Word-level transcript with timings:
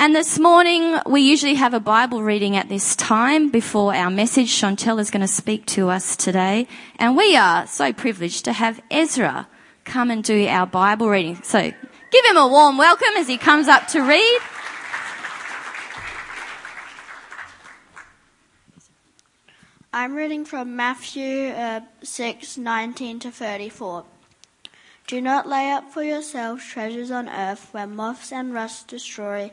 And 0.00 0.16
this 0.16 0.38
morning, 0.38 0.96
we 1.04 1.20
usually 1.20 1.56
have 1.56 1.74
a 1.74 1.78
Bible 1.78 2.22
reading 2.22 2.56
at 2.56 2.70
this 2.70 2.96
time 2.96 3.50
before 3.50 3.94
our 3.94 4.08
message. 4.08 4.48
Chantelle 4.48 4.98
is 4.98 5.10
going 5.10 5.20
to 5.20 5.28
speak 5.28 5.66
to 5.66 5.90
us 5.90 6.16
today. 6.16 6.68
And 6.98 7.18
we 7.18 7.36
are 7.36 7.66
so 7.66 7.92
privileged 7.92 8.46
to 8.46 8.54
have 8.54 8.80
Ezra 8.90 9.46
come 9.84 10.10
and 10.10 10.24
do 10.24 10.46
our 10.46 10.66
Bible 10.66 11.10
reading. 11.10 11.42
So 11.42 11.60
give 11.60 12.24
him 12.24 12.38
a 12.38 12.48
warm 12.48 12.78
welcome 12.78 13.10
as 13.18 13.28
he 13.28 13.36
comes 13.36 13.68
up 13.68 13.88
to 13.88 14.00
read. 14.00 14.40
I'm 19.92 20.14
reading 20.14 20.46
from 20.46 20.76
Matthew 20.76 21.48
uh, 21.48 21.82
6 22.02 22.56
19 22.56 23.18
to 23.18 23.30
34. 23.30 24.06
Do 25.06 25.20
not 25.20 25.46
lay 25.46 25.70
up 25.70 25.92
for 25.92 26.02
yourselves 26.02 26.64
treasures 26.64 27.10
on 27.10 27.28
earth 27.28 27.68
where 27.72 27.86
moths 27.86 28.32
and 28.32 28.54
rust 28.54 28.88
destroy 28.88 29.52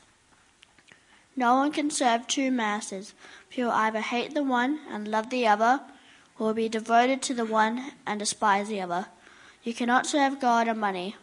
No 1.41 1.55
one 1.55 1.71
can 1.71 1.89
serve 1.89 2.27
two 2.27 2.51
masters, 2.51 3.15
you 3.51 3.65
will 3.65 3.71
either 3.71 4.01
hate 4.01 4.35
the 4.35 4.43
one 4.43 4.81
and 4.91 5.07
love 5.07 5.31
the 5.31 5.47
other, 5.47 5.81
or 6.37 6.45
will 6.45 6.53
be 6.53 6.69
devoted 6.69 7.23
to 7.23 7.33
the 7.33 7.45
one 7.45 7.93
and 8.05 8.19
despise 8.19 8.67
the 8.67 8.79
other. 8.79 9.07
You 9.63 9.73
cannot 9.73 10.05
serve 10.05 10.39
God 10.39 10.67
and 10.67 10.79
money. 10.79 11.15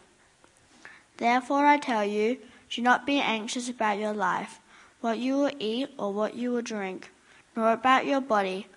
Therefore 1.15 1.65
I 1.65 1.77
tell 1.77 2.03
you, 2.03 2.37
do 2.69 2.81
not 2.81 3.05
be 3.05 3.21
anxious 3.21 3.69
about 3.69 3.97
your 3.97 4.11
life, 4.11 4.59
what 4.99 5.19
you 5.19 5.37
will 5.37 5.51
eat 5.57 5.87
or 5.97 6.11
what 6.11 6.35
you 6.35 6.51
will 6.51 6.63
drink, 6.63 7.11
nor 7.55 7.71
about 7.71 8.05
your 8.05 8.19
body, 8.19 8.67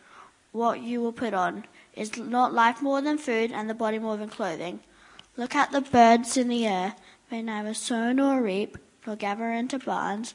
what 0.53 0.81
you 0.81 1.01
will 1.01 1.13
put 1.13 1.35
on. 1.35 1.65
Is 1.97 2.17
not 2.17 2.55
life 2.55 2.81
more 2.81 3.03
than 3.03 3.19
food, 3.19 3.51
and 3.51 3.69
the 3.69 3.75
body 3.75 3.99
more 3.99 4.17
than 4.17 4.29
clothing? 4.29 4.79
Look 5.37 5.57
at 5.57 5.73
the 5.73 5.81
birds 5.81 6.37
in 6.37 6.47
the 6.47 6.69
air. 6.69 6.95
They 7.31 7.43
neither 7.43 7.75
sow 7.75 8.13
nor 8.13 8.41
reap, 8.41 8.79
nor 9.05 9.17
gather 9.17 9.51
into 9.51 9.81
barns, 9.81 10.35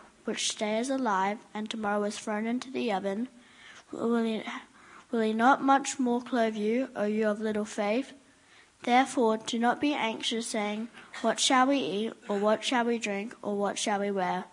which 0.25 0.51
stays 0.51 0.89
alive 0.89 1.39
and 1.53 1.69
tomorrow 1.69 2.03
is 2.03 2.17
thrown 2.17 2.45
into 2.45 2.71
the 2.71 2.91
oven, 2.91 3.27
will 3.91 4.23
he, 4.23 4.43
will 5.11 5.21
he 5.21 5.33
not 5.33 5.63
much 5.63 5.99
more 5.99 6.21
clothe 6.21 6.55
you, 6.55 6.89
O 6.95 7.05
you 7.05 7.27
of 7.27 7.41
little 7.41 7.65
faith? 7.65 8.13
Therefore, 8.83 9.37
do 9.37 9.59
not 9.59 9.79
be 9.79 9.93
anxious, 9.93 10.47
saying, 10.47 10.87
What 11.21 11.39
shall 11.39 11.67
we 11.67 11.77
eat, 11.77 12.13
or 12.27 12.39
what 12.39 12.63
shall 12.63 12.85
we 12.85 12.97
drink, 12.97 13.35
or 13.41 13.55
what 13.55 13.77
shall 13.77 13.99
we 13.99 14.09
wear? 14.09 14.45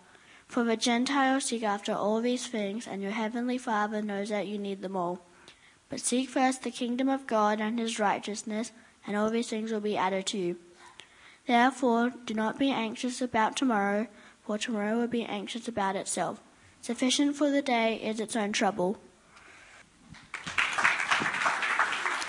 For 0.47 0.63
the 0.63 0.77
Gentiles 0.77 1.45
seek 1.45 1.63
after 1.63 1.93
all 1.93 2.21
these 2.21 2.47
things, 2.47 2.87
and 2.87 3.01
your 3.01 3.11
heavenly 3.11 3.57
Father 3.57 4.01
knows 4.01 4.29
that 4.29 4.47
you 4.47 4.57
need 4.59 4.81
them 4.81 4.95
all. 4.95 5.21
But 5.89 5.99
seek 5.99 6.29
first 6.29 6.61
the 6.61 6.71
kingdom 6.71 7.09
of 7.09 7.25
God 7.25 7.59
and 7.59 7.79
his 7.79 7.99
righteousness, 7.99 8.71
and 9.07 9.17
all 9.17 9.31
these 9.31 9.49
things 9.49 9.71
will 9.71 9.79
be 9.79 9.97
added 9.97 10.27
to 10.27 10.37
you. 10.37 10.57
Therefore, 11.47 12.13
do 12.25 12.35
not 12.35 12.59
be 12.59 12.69
anxious 12.69 13.21
about 13.21 13.55
tomorrow 13.55 14.07
for 14.49 14.57
tomorrow 14.57 14.97
will 14.97 15.05
be 15.05 15.23
anxious 15.25 15.67
about 15.67 15.95
itself. 15.95 16.41
Sufficient 16.81 17.35
for 17.35 17.51
the 17.51 17.61
day 17.61 17.97
is 17.97 18.19
its 18.19 18.35
own 18.35 18.51
trouble. 18.51 18.97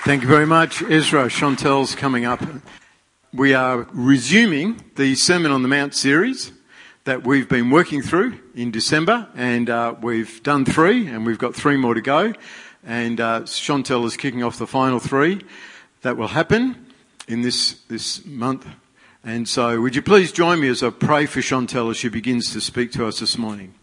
Thank 0.05 0.21
you 0.21 0.29
very 0.29 0.45
much, 0.45 0.83
Ezra. 0.83 1.31
Chantelle's 1.31 1.95
coming 1.95 2.27
up. 2.27 2.43
We 3.33 3.55
are 3.55 3.87
resuming 3.91 4.85
the 4.97 5.15
Sermon 5.15 5.51
on 5.51 5.63
the 5.63 5.69
Mount 5.69 5.95
series 5.95 6.53
that 7.05 7.27
we've 7.27 7.49
been 7.49 7.71
working 7.71 8.03
through 8.03 8.39
in 8.55 8.71
December, 8.71 9.27
and 9.35 9.71
uh, 9.71 9.95
we've 10.03 10.43
done 10.43 10.67
three, 10.67 11.07
and 11.07 11.25
we've 11.25 11.39
got 11.39 11.55
three 11.55 11.79
more 11.79 11.95
to 11.95 12.03
go. 12.03 12.35
And 12.85 13.19
uh, 13.19 13.47
Chantelle 13.47 14.05
is 14.05 14.19
kicking 14.19 14.43
off 14.43 14.59
the 14.59 14.67
final 14.67 15.01
three 15.01 15.41
that 16.03 16.19
will 16.19 16.29
happen 16.29 16.85
in 17.29 17.41
this 17.41 17.81
this 17.89 18.27
month 18.27 18.67
and 19.23 19.47
so, 19.47 19.81
would 19.83 19.95
you 19.95 20.01
please 20.01 20.33
join 20.33 20.61
me 20.61 20.69
as 20.69 20.83
I 20.83 20.89
pray 20.89 21.27
for 21.27 21.43
Chantelle 21.43 21.91
as 21.91 21.99
she 21.99 22.09
begins 22.09 22.53
to 22.55 22.61
speak 22.61 22.91
to 22.93 23.07
us 23.07 23.21
this 23.21 23.37
morning? 23.37 23.75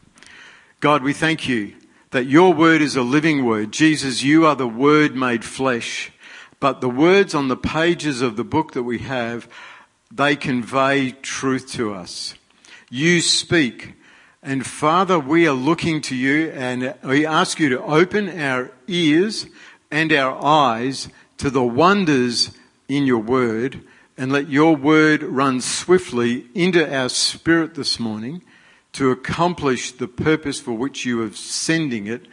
God, 0.80 1.04
we 1.04 1.14
thank 1.14 1.48
you 1.48 1.76
that 2.10 2.26
your 2.26 2.54
word 2.56 2.82
is 2.82 2.96
a 2.96 3.04
living 3.04 3.46
word. 3.46 3.72
Jesus, 3.72 4.24
you 4.24 4.48
are 4.48 4.56
the 4.56 4.68
word 4.68 5.16
made 5.16 5.46
flesh. 5.46 6.12
But 6.60 6.82
the 6.82 6.90
words 6.90 7.36
on 7.36 7.50
the 7.50 7.58
pages 7.58 8.24
of 8.24 8.36
the 8.36 8.44
book 8.44 8.72
that 8.72 8.82
we 8.82 9.00
have, 9.00 9.48
they 10.12 10.36
convey 10.36 11.12
truth 11.12 11.72
to 11.74 11.94
us. 11.94 12.34
You 12.90 13.22
speak. 13.22 13.94
And 14.42 14.66
Father, 14.66 15.20
we 15.20 15.48
are 15.48 15.54
looking 15.54 16.02
to 16.02 16.16
you 16.16 16.50
and 16.50 16.96
we 17.04 17.28
ask 17.28 17.60
you 17.60 17.70
to 17.70 17.84
open 17.84 18.40
our 18.40 18.72
ears 18.88 19.46
and 19.92 20.12
our 20.12 20.44
eyes 20.44 21.10
to 21.38 21.52
the 21.52 21.64
wonders 21.64 22.58
in 22.88 23.06
your 23.06 23.20
word 23.20 23.84
and 24.18 24.32
let 24.32 24.50
your 24.50 24.76
word 24.76 25.22
run 25.22 25.62
swiftly 25.62 26.48
into 26.56 26.92
our 26.92 27.08
spirit 27.08 27.76
this 27.76 28.00
morning 28.00 28.42
to 28.94 29.12
accomplish 29.12 29.92
the 29.92 30.08
purpose 30.08 30.60
for 30.60 30.72
which 30.72 31.06
you 31.06 31.22
are 31.22 31.32
sending 31.32 32.08
it. 32.08 32.28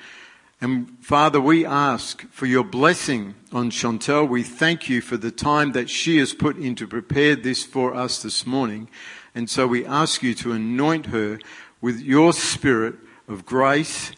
And 0.63 0.97
Father, 1.01 1.43
we 1.43 1.67
ask 1.67 2.27
for 2.31 2.47
your 2.47 2.65
blessing 2.65 3.35
on 3.53 3.69
Chantelle. 3.69 4.27
We 4.27 4.43
thank 4.43 4.89
you 4.89 5.03
for 5.03 5.19
the 5.19 5.31
time 5.31 5.73
that 5.73 5.91
she 5.91 6.17
has 6.19 6.33
put 6.33 6.57
in 6.57 6.75
to 6.77 6.87
prepare 6.87 7.37
this 7.37 7.65
for 7.65 7.95
us 7.95 8.23
this 8.23 8.47
morning. 8.47 8.89
And 9.35 9.51
so 9.51 9.67
we 9.67 9.85
ask 9.85 10.23
you 10.23 10.33
to 10.37 10.53
anoint 10.53 11.07
her 11.07 11.39
with 11.83 12.01
your 12.01 12.33
spirit 12.33 12.95
of 13.29 13.45
grace 13.45 14.13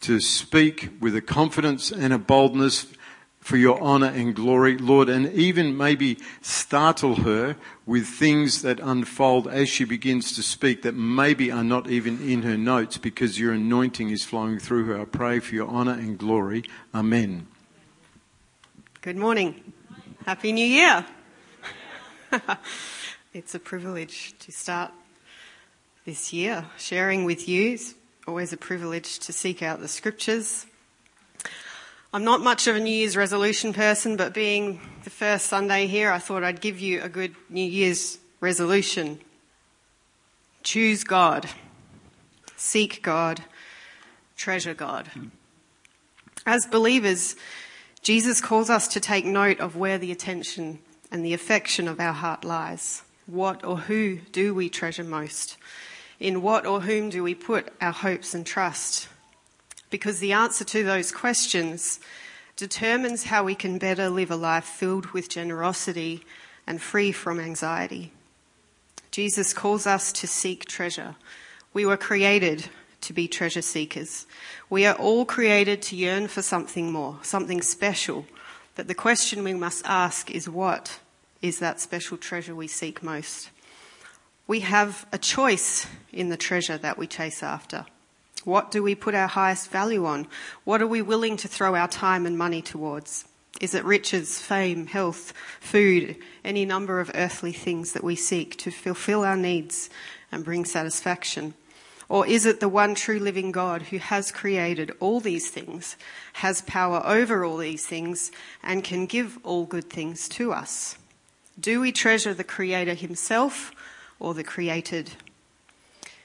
to 0.00 0.18
speak 0.18 0.88
with 1.00 1.14
a 1.14 1.20
confidence 1.20 1.92
and 1.92 2.12
a 2.12 2.18
boldness 2.18 2.86
for 3.42 3.56
your 3.56 3.82
honor 3.82 4.06
and 4.06 4.36
glory, 4.36 4.78
Lord, 4.78 5.08
and 5.08 5.26
even 5.32 5.76
maybe 5.76 6.16
startle 6.40 7.16
her 7.16 7.56
with 7.84 8.06
things 8.06 8.62
that 8.62 8.78
unfold 8.78 9.48
as 9.48 9.68
she 9.68 9.84
begins 9.84 10.32
to 10.36 10.42
speak 10.44 10.82
that 10.82 10.94
maybe 10.94 11.50
are 11.50 11.64
not 11.64 11.90
even 11.90 12.22
in 12.22 12.42
her 12.42 12.56
notes 12.56 12.98
because 12.98 13.40
your 13.40 13.52
anointing 13.52 14.10
is 14.10 14.24
flowing 14.24 14.60
through 14.60 14.84
her. 14.84 15.00
I 15.00 15.06
pray 15.06 15.40
for 15.40 15.56
your 15.56 15.66
honor 15.66 15.92
and 15.92 16.16
glory. 16.16 16.62
Amen. 16.94 17.48
Good 19.00 19.16
morning. 19.16 19.72
Happy 20.24 20.52
New 20.52 20.64
Year. 20.64 21.04
it's 23.34 23.56
a 23.56 23.58
privilege 23.58 24.38
to 24.38 24.52
start 24.52 24.92
this 26.04 26.32
year 26.32 26.64
sharing 26.78 27.24
with 27.24 27.48
you. 27.48 27.72
It's 27.72 27.94
always 28.28 28.52
a 28.52 28.56
privilege 28.56 29.18
to 29.18 29.32
seek 29.32 29.64
out 29.64 29.80
the 29.80 29.88
scriptures 29.88 30.66
I'm 32.14 32.24
not 32.24 32.42
much 32.42 32.66
of 32.66 32.76
a 32.76 32.80
New 32.80 32.94
Year's 32.94 33.16
resolution 33.16 33.72
person, 33.72 34.18
but 34.18 34.34
being 34.34 34.82
the 35.02 35.08
first 35.08 35.46
Sunday 35.46 35.86
here, 35.86 36.10
I 36.10 36.18
thought 36.18 36.44
I'd 36.44 36.60
give 36.60 36.78
you 36.78 37.00
a 37.00 37.08
good 37.08 37.34
New 37.48 37.64
Year's 37.64 38.18
resolution. 38.38 39.18
Choose 40.62 41.04
God. 41.04 41.48
Seek 42.54 43.02
God. 43.02 43.40
Treasure 44.36 44.74
God. 44.74 45.08
As 46.44 46.66
believers, 46.66 47.34
Jesus 48.02 48.42
calls 48.42 48.68
us 48.68 48.88
to 48.88 49.00
take 49.00 49.24
note 49.24 49.58
of 49.58 49.76
where 49.76 49.96
the 49.96 50.12
attention 50.12 50.80
and 51.10 51.24
the 51.24 51.32
affection 51.32 51.88
of 51.88 51.98
our 51.98 52.12
heart 52.12 52.44
lies. 52.44 53.04
What 53.24 53.64
or 53.64 53.78
who 53.78 54.18
do 54.32 54.52
we 54.54 54.68
treasure 54.68 55.02
most? 55.02 55.56
In 56.20 56.42
what 56.42 56.66
or 56.66 56.82
whom 56.82 57.08
do 57.08 57.22
we 57.22 57.34
put 57.34 57.72
our 57.80 57.92
hopes 57.92 58.34
and 58.34 58.44
trust? 58.44 59.08
Because 59.92 60.18
the 60.18 60.32
answer 60.32 60.64
to 60.64 60.82
those 60.82 61.12
questions 61.12 62.00
determines 62.56 63.24
how 63.24 63.44
we 63.44 63.54
can 63.54 63.78
better 63.78 64.08
live 64.08 64.30
a 64.30 64.36
life 64.36 64.64
filled 64.64 65.06
with 65.08 65.28
generosity 65.28 66.24
and 66.66 66.80
free 66.80 67.12
from 67.12 67.38
anxiety. 67.38 68.10
Jesus 69.10 69.52
calls 69.52 69.86
us 69.86 70.10
to 70.14 70.26
seek 70.26 70.64
treasure. 70.64 71.14
We 71.74 71.84
were 71.84 71.98
created 71.98 72.68
to 73.02 73.12
be 73.12 73.28
treasure 73.28 73.62
seekers. 73.62 74.26
We 74.70 74.86
are 74.86 74.94
all 74.94 75.26
created 75.26 75.82
to 75.82 75.96
yearn 75.96 76.28
for 76.28 76.40
something 76.40 76.90
more, 76.90 77.18
something 77.22 77.60
special. 77.60 78.24
But 78.74 78.88
the 78.88 78.94
question 78.94 79.44
we 79.44 79.54
must 79.54 79.84
ask 79.84 80.30
is 80.30 80.48
what 80.48 80.98
is 81.42 81.58
that 81.58 81.80
special 81.80 82.16
treasure 82.16 82.54
we 82.54 82.68
seek 82.68 83.02
most? 83.02 83.50
We 84.46 84.60
have 84.60 85.06
a 85.12 85.18
choice 85.18 85.86
in 86.12 86.30
the 86.30 86.36
treasure 86.38 86.78
that 86.78 86.96
we 86.96 87.06
chase 87.06 87.42
after. 87.42 87.84
What 88.44 88.70
do 88.70 88.82
we 88.82 88.94
put 88.94 89.14
our 89.14 89.28
highest 89.28 89.70
value 89.70 90.04
on? 90.04 90.26
What 90.64 90.82
are 90.82 90.86
we 90.86 91.02
willing 91.02 91.36
to 91.38 91.48
throw 91.48 91.76
our 91.76 91.88
time 91.88 92.26
and 92.26 92.36
money 92.36 92.62
towards? 92.62 93.24
Is 93.60 93.74
it 93.74 93.84
riches, 93.84 94.40
fame, 94.40 94.86
health, 94.86 95.32
food, 95.60 96.16
any 96.44 96.64
number 96.64 96.98
of 96.98 97.10
earthly 97.14 97.52
things 97.52 97.92
that 97.92 98.02
we 98.02 98.16
seek 98.16 98.56
to 98.58 98.70
fulfill 98.70 99.22
our 99.22 99.36
needs 99.36 99.88
and 100.32 100.44
bring 100.44 100.64
satisfaction? 100.64 101.54
Or 102.08 102.26
is 102.26 102.44
it 102.44 102.60
the 102.60 102.68
one 102.68 102.94
true 102.94 103.18
living 103.18 103.52
God 103.52 103.82
who 103.82 103.98
has 103.98 104.32
created 104.32 104.90
all 105.00 105.20
these 105.20 105.48
things, 105.48 105.96
has 106.34 106.60
power 106.62 107.00
over 107.06 107.44
all 107.44 107.56
these 107.56 107.86
things, 107.86 108.32
and 108.62 108.82
can 108.84 109.06
give 109.06 109.38
all 109.44 109.64
good 109.64 109.88
things 109.88 110.28
to 110.30 110.52
us? 110.52 110.96
Do 111.58 111.80
we 111.80 111.92
treasure 111.92 112.34
the 112.34 112.44
Creator 112.44 112.94
Himself 112.94 113.72
or 114.18 114.34
the 114.34 114.44
created? 114.44 115.12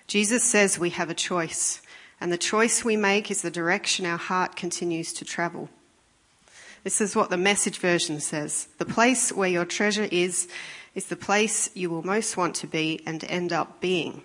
Jesus 0.07 0.43
says 0.43 0.79
we 0.79 0.89
have 0.91 1.09
a 1.09 1.13
choice, 1.13 1.81
and 2.19 2.31
the 2.31 2.37
choice 2.37 2.83
we 2.83 2.95
make 2.95 3.29
is 3.29 3.41
the 3.41 3.51
direction 3.51 4.05
our 4.05 4.17
heart 4.17 4.55
continues 4.55 5.13
to 5.13 5.25
travel. 5.25 5.69
This 6.83 7.01
is 7.01 7.15
what 7.15 7.29
the 7.29 7.37
message 7.37 7.79
version 7.79 8.19
says. 8.19 8.67
The 8.77 8.85
place 8.85 9.31
where 9.31 9.49
your 9.49 9.65
treasure 9.65 10.07
is, 10.11 10.47
is 10.95 11.07
the 11.07 11.15
place 11.15 11.69
you 11.73 11.89
will 11.89 12.03
most 12.03 12.37
want 12.37 12.55
to 12.55 12.67
be 12.67 13.01
and 13.05 13.23
end 13.25 13.51
up 13.51 13.81
being. 13.81 14.21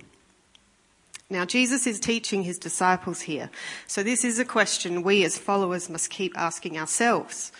Now, 1.29 1.45
Jesus 1.45 1.87
is 1.87 1.99
teaching 1.99 2.43
his 2.43 2.59
disciples 2.59 3.23
here. 3.23 3.51
So 3.87 4.03
this 4.03 4.23
is 4.23 4.39
a 4.39 4.45
question 4.45 5.03
we 5.03 5.25
as 5.25 5.39
followers 5.39 5.89
must 5.89 6.11
keep 6.11 6.37
asking 6.37 6.79
ourselves. 6.79 7.53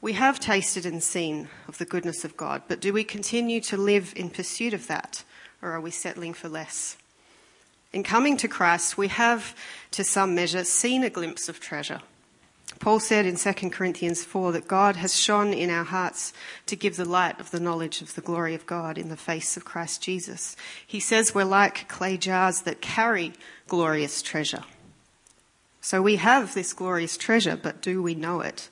We 0.00 0.12
have 0.12 0.38
tasted 0.38 0.86
and 0.86 1.02
seen 1.02 1.48
of 1.66 1.78
the 1.78 1.86
goodness 1.86 2.24
of 2.24 2.36
God, 2.36 2.62
but 2.68 2.80
do 2.80 2.92
we 2.92 3.04
continue 3.04 3.60
to 3.62 3.76
live 3.76 4.12
in 4.14 4.30
pursuit 4.30 4.72
of 4.72 4.86
that, 4.86 5.24
or 5.60 5.72
are 5.72 5.80
we 5.80 5.90
settling 5.90 6.34
for 6.34 6.48
less? 6.48 6.96
In 7.92 8.02
coming 8.02 8.36
to 8.38 8.48
Christ, 8.48 8.98
we 8.98 9.08
have, 9.08 9.56
to 9.92 10.04
some 10.04 10.34
measure, 10.34 10.64
seen 10.64 11.04
a 11.04 11.10
glimpse 11.10 11.48
of 11.48 11.58
treasure. 11.60 12.00
Paul 12.80 13.00
said 13.00 13.26
in 13.26 13.36
2 13.36 13.70
Corinthians 13.70 14.24
4 14.24 14.52
that 14.52 14.68
God 14.68 14.96
has 14.96 15.16
shone 15.16 15.52
in 15.52 15.70
our 15.70 15.84
hearts 15.84 16.32
to 16.66 16.76
give 16.76 16.96
the 16.96 17.04
light 17.04 17.40
of 17.40 17.50
the 17.50 17.60
knowledge 17.60 18.02
of 18.02 18.14
the 18.14 18.20
glory 18.20 18.54
of 18.54 18.66
God 18.66 18.98
in 18.98 19.08
the 19.08 19.16
face 19.16 19.56
of 19.56 19.64
Christ 19.64 20.02
Jesus. 20.02 20.54
He 20.86 21.00
says 21.00 21.34
we're 21.34 21.44
like 21.44 21.88
clay 21.88 22.16
jars 22.16 22.62
that 22.62 22.80
carry 22.80 23.32
glorious 23.66 24.22
treasure. 24.22 24.64
So 25.80 26.02
we 26.02 26.16
have 26.16 26.54
this 26.54 26.72
glorious 26.72 27.16
treasure, 27.16 27.56
but 27.56 27.80
do 27.80 28.02
we 28.02 28.14
know 28.14 28.42
it? 28.42 28.68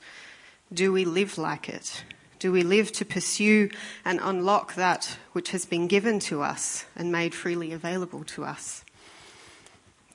Do 0.71 0.93
we 0.93 1.03
live 1.03 1.37
like 1.37 1.67
it? 1.67 2.03
Do 2.39 2.51
we 2.51 2.61
live 2.61 2.91
to 2.93 3.05
pursue 3.05 3.69
and 4.05 4.19
unlock 4.21 4.75
that 4.75 5.17
which 5.33 5.51
has 5.51 5.65
been 5.65 5.87
given 5.87 6.19
to 6.19 6.43
us 6.43 6.85
and 6.95 7.11
made 7.11 7.33
freely 7.33 7.73
available 7.73 8.23
to 8.25 8.45
us? 8.45 8.85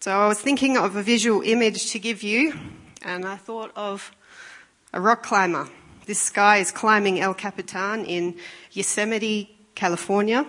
So 0.03 0.11
I 0.11 0.27
was 0.27 0.41
thinking 0.41 0.77
of 0.77 0.97
a 0.97 1.03
visual 1.05 1.43
image 1.43 1.93
to 1.93 2.01
give 2.01 2.25
you 2.25 2.59
and 3.03 3.25
I 3.25 3.37
thought 3.37 3.71
of 3.77 4.11
a 4.93 5.01
rock 5.01 5.23
climber. 5.23 5.69
This 6.07 6.29
guy 6.29 6.57
is 6.57 6.73
climbing 6.73 7.21
El 7.21 7.35
Capitan 7.35 8.05
in 8.05 8.35
Yosemite, 8.73 9.57
California. 9.77 10.45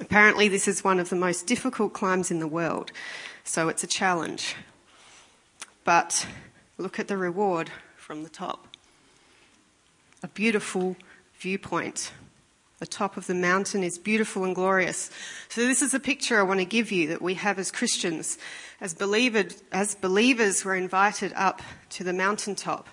Apparently, 0.00 0.48
this 0.48 0.66
is 0.66 0.82
one 0.82 0.98
of 0.98 1.08
the 1.08 1.14
most 1.14 1.46
difficult 1.46 1.92
climbs 1.92 2.32
in 2.32 2.40
the 2.40 2.48
world, 2.48 2.90
so 3.44 3.68
it's 3.68 3.84
a 3.84 3.86
challenge. 3.86 4.56
But 5.84 6.26
look 6.76 6.98
at 6.98 7.06
the 7.06 7.16
reward 7.16 7.70
from 7.96 8.24
the 8.24 8.28
top 8.28 8.66
a 10.20 10.26
beautiful 10.26 10.96
viewpoint. 11.38 12.10
The 12.84 12.90
top 12.90 13.16
of 13.16 13.26
the 13.26 13.34
mountain 13.34 13.82
is 13.82 13.96
beautiful 13.96 14.44
and 14.44 14.54
glorious. 14.54 15.10
So, 15.48 15.62
this 15.62 15.80
is 15.80 15.94
a 15.94 15.98
picture 15.98 16.38
I 16.38 16.42
want 16.42 16.60
to 16.60 16.66
give 16.66 16.92
you 16.92 17.08
that 17.08 17.22
we 17.22 17.32
have 17.32 17.58
as 17.58 17.70
Christians. 17.70 18.36
As, 18.78 18.92
believers, 18.92 19.62
as 19.72 19.94
believers, 19.94 20.66
we're 20.66 20.76
invited 20.76 21.32
up 21.34 21.62
to 21.88 22.04
the 22.04 22.12
mountaintop. 22.12 22.86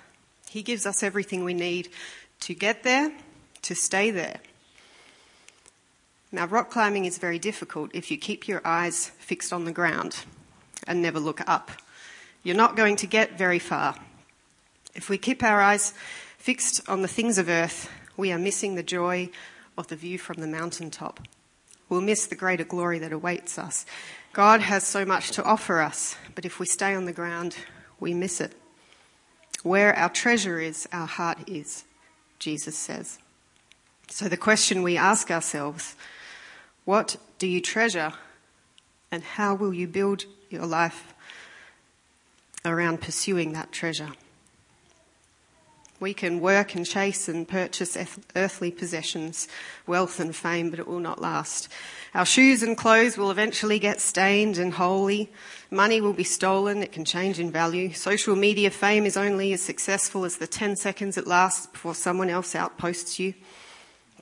He 0.50 0.62
gives 0.62 0.86
us 0.86 1.04
everything 1.04 1.44
we 1.44 1.54
need 1.54 1.90
to 2.40 2.54
get 2.54 2.84
there, 2.84 3.12
to 3.64 3.76
stay 3.76 4.12
there. 4.12 4.40
Now, 6.32 6.46
rock 6.46 6.70
climbing 6.70 7.04
is 7.04 7.18
very 7.18 7.38
difficult 7.38 7.92
if 7.94 8.10
you 8.10 8.18
keep 8.18 8.48
your 8.48 8.62
eyes 8.64 9.10
fixed 9.20 9.52
on 9.52 9.66
the 9.66 9.74
ground 9.74 10.24
and 10.88 11.02
never 11.02 11.20
look 11.20 11.42
up. 11.50 11.70
You're 12.44 12.56
not 12.56 12.78
going 12.78 12.96
to 12.96 13.08
get 13.08 13.38
very 13.38 13.60
far. 13.60 13.98
If 14.96 15.10
we 15.10 15.18
keep 15.18 15.44
our 15.44 15.60
eyes 15.60 15.94
fixed 16.38 16.80
on 16.88 17.02
the 17.02 17.10
things 17.10 17.38
of 17.38 17.50
earth, 17.50 17.92
we 18.16 18.32
are 18.32 18.40
missing 18.40 18.76
the 18.76 18.84
joy 18.84 19.30
of 19.82 19.88
the 19.88 19.96
view 19.96 20.20
from 20.20 20.40
the 20.40 20.48
mountaintop. 20.48 21.20
We'll 21.90 22.02
miss 22.02 22.28
the 22.28 22.36
greater 22.36 22.64
glory 22.64 23.00
that 23.00 23.12
awaits 23.12 23.58
us. 23.58 23.84
God 24.32 24.62
has 24.62 24.86
so 24.86 25.04
much 25.04 25.32
to 25.32 25.44
offer 25.44 25.82
us, 25.82 26.16
but 26.36 26.46
if 26.46 26.60
we 26.60 26.68
stay 26.68 26.94
on 26.94 27.06
the 27.06 27.12
ground, 27.12 27.58
we 28.00 28.14
miss 28.14 28.40
it. 28.40 28.54
Where 29.64 29.94
our 29.98 30.10
treasure 30.10 30.60
is, 30.60 30.88
our 30.94 31.08
heart 31.08 31.50
is, 31.50 31.84
Jesus 32.38 32.78
says. 32.78 33.18
So 34.08 34.30
the 34.30 34.38
question 34.38 34.84
we 34.84 34.98
ask 34.98 35.32
ourselves 35.32 35.96
what 36.86 37.18
do 37.40 37.48
you 37.48 37.60
treasure, 37.60 38.14
and 39.12 39.24
how 39.24 39.56
will 39.56 39.74
you 39.74 39.88
build 39.88 40.26
your 40.50 40.66
life 40.68 41.14
around 42.64 43.02
pursuing 43.02 43.54
that 43.54 43.72
treasure? 43.72 44.12
We 46.02 46.16
can 46.16 46.40
work 46.40 46.74
and 46.74 46.84
chase 46.84 47.30
and 47.30 47.48
purchase 47.48 47.96
earthly 48.36 48.72
possessions, 48.72 49.48
wealth 49.86 50.20
and 50.20 50.36
fame, 50.36 50.72
but 50.72 50.80
it 50.80 50.88
will 50.88 51.00
not 51.00 51.22
last. 51.22 51.70
Our 52.16 52.26
shoes 52.26 52.64
and 52.64 52.76
clothes 52.76 53.20
will 53.20 53.30
eventually 53.30 53.78
get 53.78 54.02
stained 54.02 54.58
and 54.58 54.74
holy. 54.74 55.32
Money 55.70 56.02
will 56.02 56.14
be 56.14 56.24
stolen. 56.24 56.82
It 56.82 56.92
can 56.92 57.06
change 57.06 57.40
in 57.40 57.52
value. 57.52 57.94
Social 57.94 58.36
media 58.36 58.72
fame 58.72 59.06
is 59.06 59.16
only 59.16 59.54
as 59.54 59.62
successful 59.62 60.26
as 60.26 60.38
the 60.38 60.48
10 60.48 60.76
seconds 60.76 61.20
it 61.20 61.28
lasts 61.28 61.68
before 61.68 61.94
someone 61.94 62.32
else 62.32 62.56
outposts 62.56 63.20
you. 63.20 63.36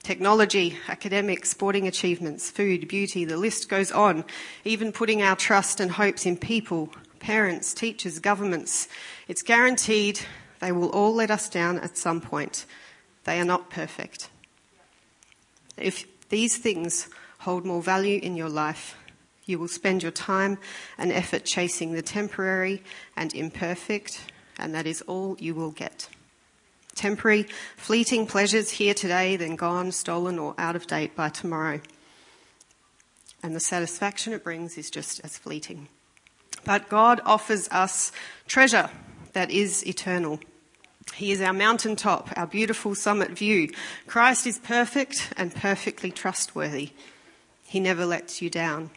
Technology, 0.03 0.77
academics, 0.89 1.49
sporting 1.49 1.87
achievements, 1.87 2.51
food, 2.51 2.89
beauty, 2.89 3.23
the 3.23 3.37
list 3.37 3.69
goes 3.69 3.89
on. 3.89 4.25
Even 4.65 4.91
putting 4.91 5.21
our 5.21 5.37
trust 5.37 5.79
and 5.79 5.91
hopes 5.91 6.25
in 6.25 6.35
people, 6.35 6.89
parents, 7.19 7.73
teachers, 7.73 8.19
governments. 8.19 8.89
It's 9.29 9.41
guaranteed 9.41 10.19
they 10.59 10.71
will 10.71 10.89
all 10.89 11.13
let 11.13 11.31
us 11.31 11.50
down 11.50 11.79
at 11.79 11.97
some 11.97 12.21
point. 12.21 12.65
They 13.24 13.39
are 13.39 13.45
not 13.45 13.69
perfect. 13.69 14.29
If 15.77 16.05
these 16.29 16.57
things 16.57 17.07
hold 17.39 17.65
more 17.65 17.81
value 17.81 18.19
in 18.22 18.36
your 18.36 18.50
life, 18.50 18.95
you 19.45 19.57
will 19.57 19.67
spend 19.67 20.03
your 20.03 20.12
time 20.12 20.57
and 20.98 21.12
effort 21.12 21.45
chasing 21.45 21.93
the 21.93 22.01
temporary 22.01 22.84
and 23.15 23.34
imperfect, 23.34 24.31
and 24.60 24.75
that 24.75 24.86
is 24.86 25.01
all 25.03 25.36
you 25.39 25.55
will 25.55 25.72
get. 25.72 26.07
Temporary, 26.95 27.48
fleeting 27.77 28.27
pleasures 28.27 28.72
here 28.72 28.93
today, 28.93 29.38
then 29.38 29.55
gone, 29.55 29.91
stolen, 29.91 30.38
or 30.38 30.53
out 30.57 30.75
of 30.75 30.86
date 30.86 31.15
by 31.15 31.29
tomorrow. 31.29 31.79
And 33.41 33.55
the 33.55 33.60
satisfaction 33.62 34.34
it 34.34 34.43
brings 34.43 34.77
is 34.77 34.91
just 34.91 35.22
as 35.24 35.38
fleeting. 35.38 35.88
But 36.65 36.89
God 36.89 37.22
offers 37.25 37.69
us 37.69 38.12
treasure 38.48 38.89
that 39.34 39.50
is 39.50 39.86
eternal. 39.88 40.39
He 41.16 41.32
is 41.32 41.42
our 41.42 41.54
mountaintop, 41.54 42.30
our 42.38 42.48
beautiful 42.48 42.96
summit 42.96 43.32
view. 43.32 43.72
Christ 44.08 44.48
is 44.48 44.58
perfect 44.58 45.34
and 45.36 45.54
perfectly 45.54 46.12
trustworthy. 46.12 46.92
He 47.68 47.80
never 47.80 48.06
lets 48.06 48.42
you 48.42 48.50
down. 48.50 48.89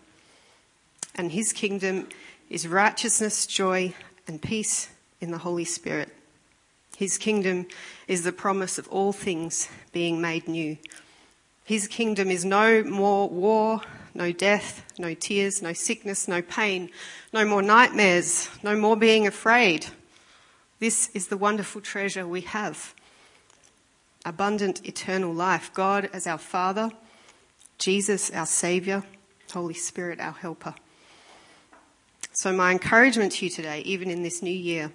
And 1.14 1.32
his 1.32 1.52
kingdom 1.52 2.08
is 2.48 2.68
righteousness, 2.68 3.46
joy, 3.46 3.94
and 4.26 4.40
peace 4.40 4.88
in 5.20 5.30
the 5.30 5.38
Holy 5.38 5.64
Spirit. 5.64 6.14
His 6.96 7.18
kingdom 7.18 7.66
is 8.06 8.22
the 8.22 8.32
promise 8.32 8.78
of 8.78 8.88
all 8.88 9.12
things 9.12 9.68
being 9.92 10.20
made 10.20 10.46
new. 10.46 10.76
His 11.64 11.88
kingdom 11.88 12.30
is 12.30 12.44
no 12.44 12.82
more 12.84 13.28
war, 13.28 13.80
no 14.14 14.32
death, 14.32 14.84
no 14.98 15.14
tears, 15.14 15.62
no 15.62 15.72
sickness, 15.72 16.28
no 16.28 16.42
pain, 16.42 16.90
no 17.32 17.44
more 17.44 17.62
nightmares, 17.62 18.48
no 18.62 18.76
more 18.76 18.96
being 18.96 19.26
afraid, 19.26 19.86
this 20.82 21.10
is 21.14 21.28
the 21.28 21.36
wonderful 21.36 21.80
treasure 21.80 22.26
we 22.26 22.40
have 22.40 22.92
abundant 24.24 24.84
eternal 24.84 25.32
life. 25.32 25.72
God 25.72 26.10
as 26.12 26.26
our 26.26 26.38
Father, 26.38 26.90
Jesus 27.78 28.30
our 28.30 28.46
Saviour, 28.46 29.04
Holy 29.52 29.74
Spirit 29.74 30.18
our 30.18 30.32
Helper. 30.32 30.74
So, 32.32 32.52
my 32.52 32.72
encouragement 32.72 33.30
to 33.34 33.44
you 33.44 33.50
today, 33.52 33.82
even 33.82 34.10
in 34.10 34.24
this 34.24 34.42
new 34.42 34.50
year, 34.50 34.90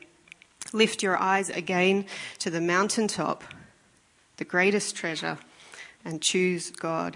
lift 0.73 1.01
your 1.01 1.17
eyes 1.17 1.49
again 1.49 2.05
to 2.39 2.49
the 2.49 2.59
mountaintop, 2.59 3.45
the 4.35 4.43
greatest 4.43 4.93
treasure, 4.93 5.37
and 6.03 6.21
choose 6.21 6.69
God. 6.69 7.15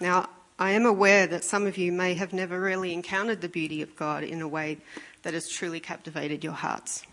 Now, 0.00 0.30
I 0.58 0.72
am 0.72 0.84
aware 0.84 1.28
that 1.28 1.44
some 1.44 1.68
of 1.68 1.78
you 1.78 1.92
may 1.92 2.14
have 2.14 2.32
never 2.32 2.58
really 2.58 2.92
encountered 2.92 3.40
the 3.40 3.48
beauty 3.48 3.82
of 3.82 3.94
God 3.94 4.24
in 4.24 4.42
a 4.42 4.48
way 4.48 4.78
that 5.22 5.32
has 5.32 5.48
truly 5.48 5.78
captivated 5.78 6.42
your 6.42 6.54
hearts. 6.54 7.06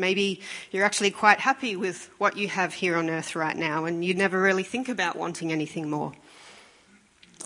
Maybe 0.00 0.40
you're 0.72 0.84
actually 0.84 1.10
quite 1.10 1.40
happy 1.40 1.76
with 1.76 2.10
what 2.18 2.36
you 2.36 2.48
have 2.48 2.74
here 2.74 2.96
on 2.96 3.10
earth 3.10 3.36
right 3.36 3.56
now 3.56 3.84
and 3.84 4.04
you 4.04 4.14
never 4.14 4.40
really 4.40 4.62
think 4.62 4.88
about 4.88 5.16
wanting 5.16 5.52
anything 5.52 5.90
more. 5.90 6.12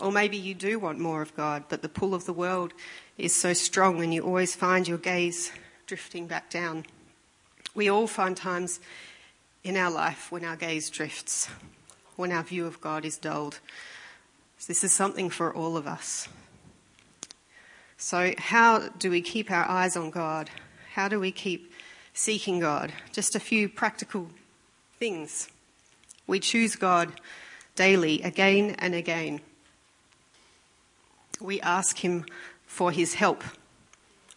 Or 0.00 0.10
maybe 0.10 0.36
you 0.36 0.54
do 0.54 0.78
want 0.78 0.98
more 0.98 1.20
of 1.20 1.36
God, 1.36 1.64
but 1.68 1.82
the 1.82 1.88
pull 1.88 2.14
of 2.14 2.24
the 2.24 2.32
world 2.32 2.72
is 3.18 3.34
so 3.34 3.52
strong 3.52 4.02
and 4.02 4.14
you 4.14 4.22
always 4.22 4.54
find 4.54 4.88
your 4.88 4.98
gaze 4.98 5.52
drifting 5.86 6.26
back 6.26 6.48
down. 6.48 6.86
We 7.74 7.90
all 7.90 8.06
find 8.06 8.36
times 8.36 8.80
in 9.64 9.76
our 9.76 9.90
life 9.90 10.30
when 10.30 10.44
our 10.44 10.56
gaze 10.56 10.90
drifts, 10.90 11.48
when 12.16 12.32
our 12.32 12.42
view 12.42 12.66
of 12.66 12.80
God 12.80 13.04
is 13.04 13.18
dulled. 13.18 13.60
So 14.58 14.68
this 14.68 14.84
is 14.84 14.92
something 14.92 15.28
for 15.28 15.52
all 15.52 15.76
of 15.76 15.86
us. 15.86 16.28
So, 17.96 18.34
how 18.38 18.88
do 18.88 19.10
we 19.10 19.22
keep 19.22 19.50
our 19.50 19.68
eyes 19.68 19.96
on 19.96 20.10
God? 20.10 20.50
How 20.94 21.08
do 21.08 21.18
we 21.18 21.32
keep 21.32 21.72
seeking 22.14 22.60
God? 22.60 22.92
Just 23.12 23.34
a 23.34 23.40
few 23.40 23.68
practical 23.68 24.30
things. 24.98 25.48
We 26.26 26.40
choose 26.40 26.76
God 26.76 27.12
daily, 27.74 28.22
again 28.22 28.76
and 28.78 28.94
again. 28.94 29.40
We 31.40 31.60
ask 31.60 31.98
Him 31.98 32.24
for 32.66 32.90
His 32.90 33.14
help. 33.14 33.42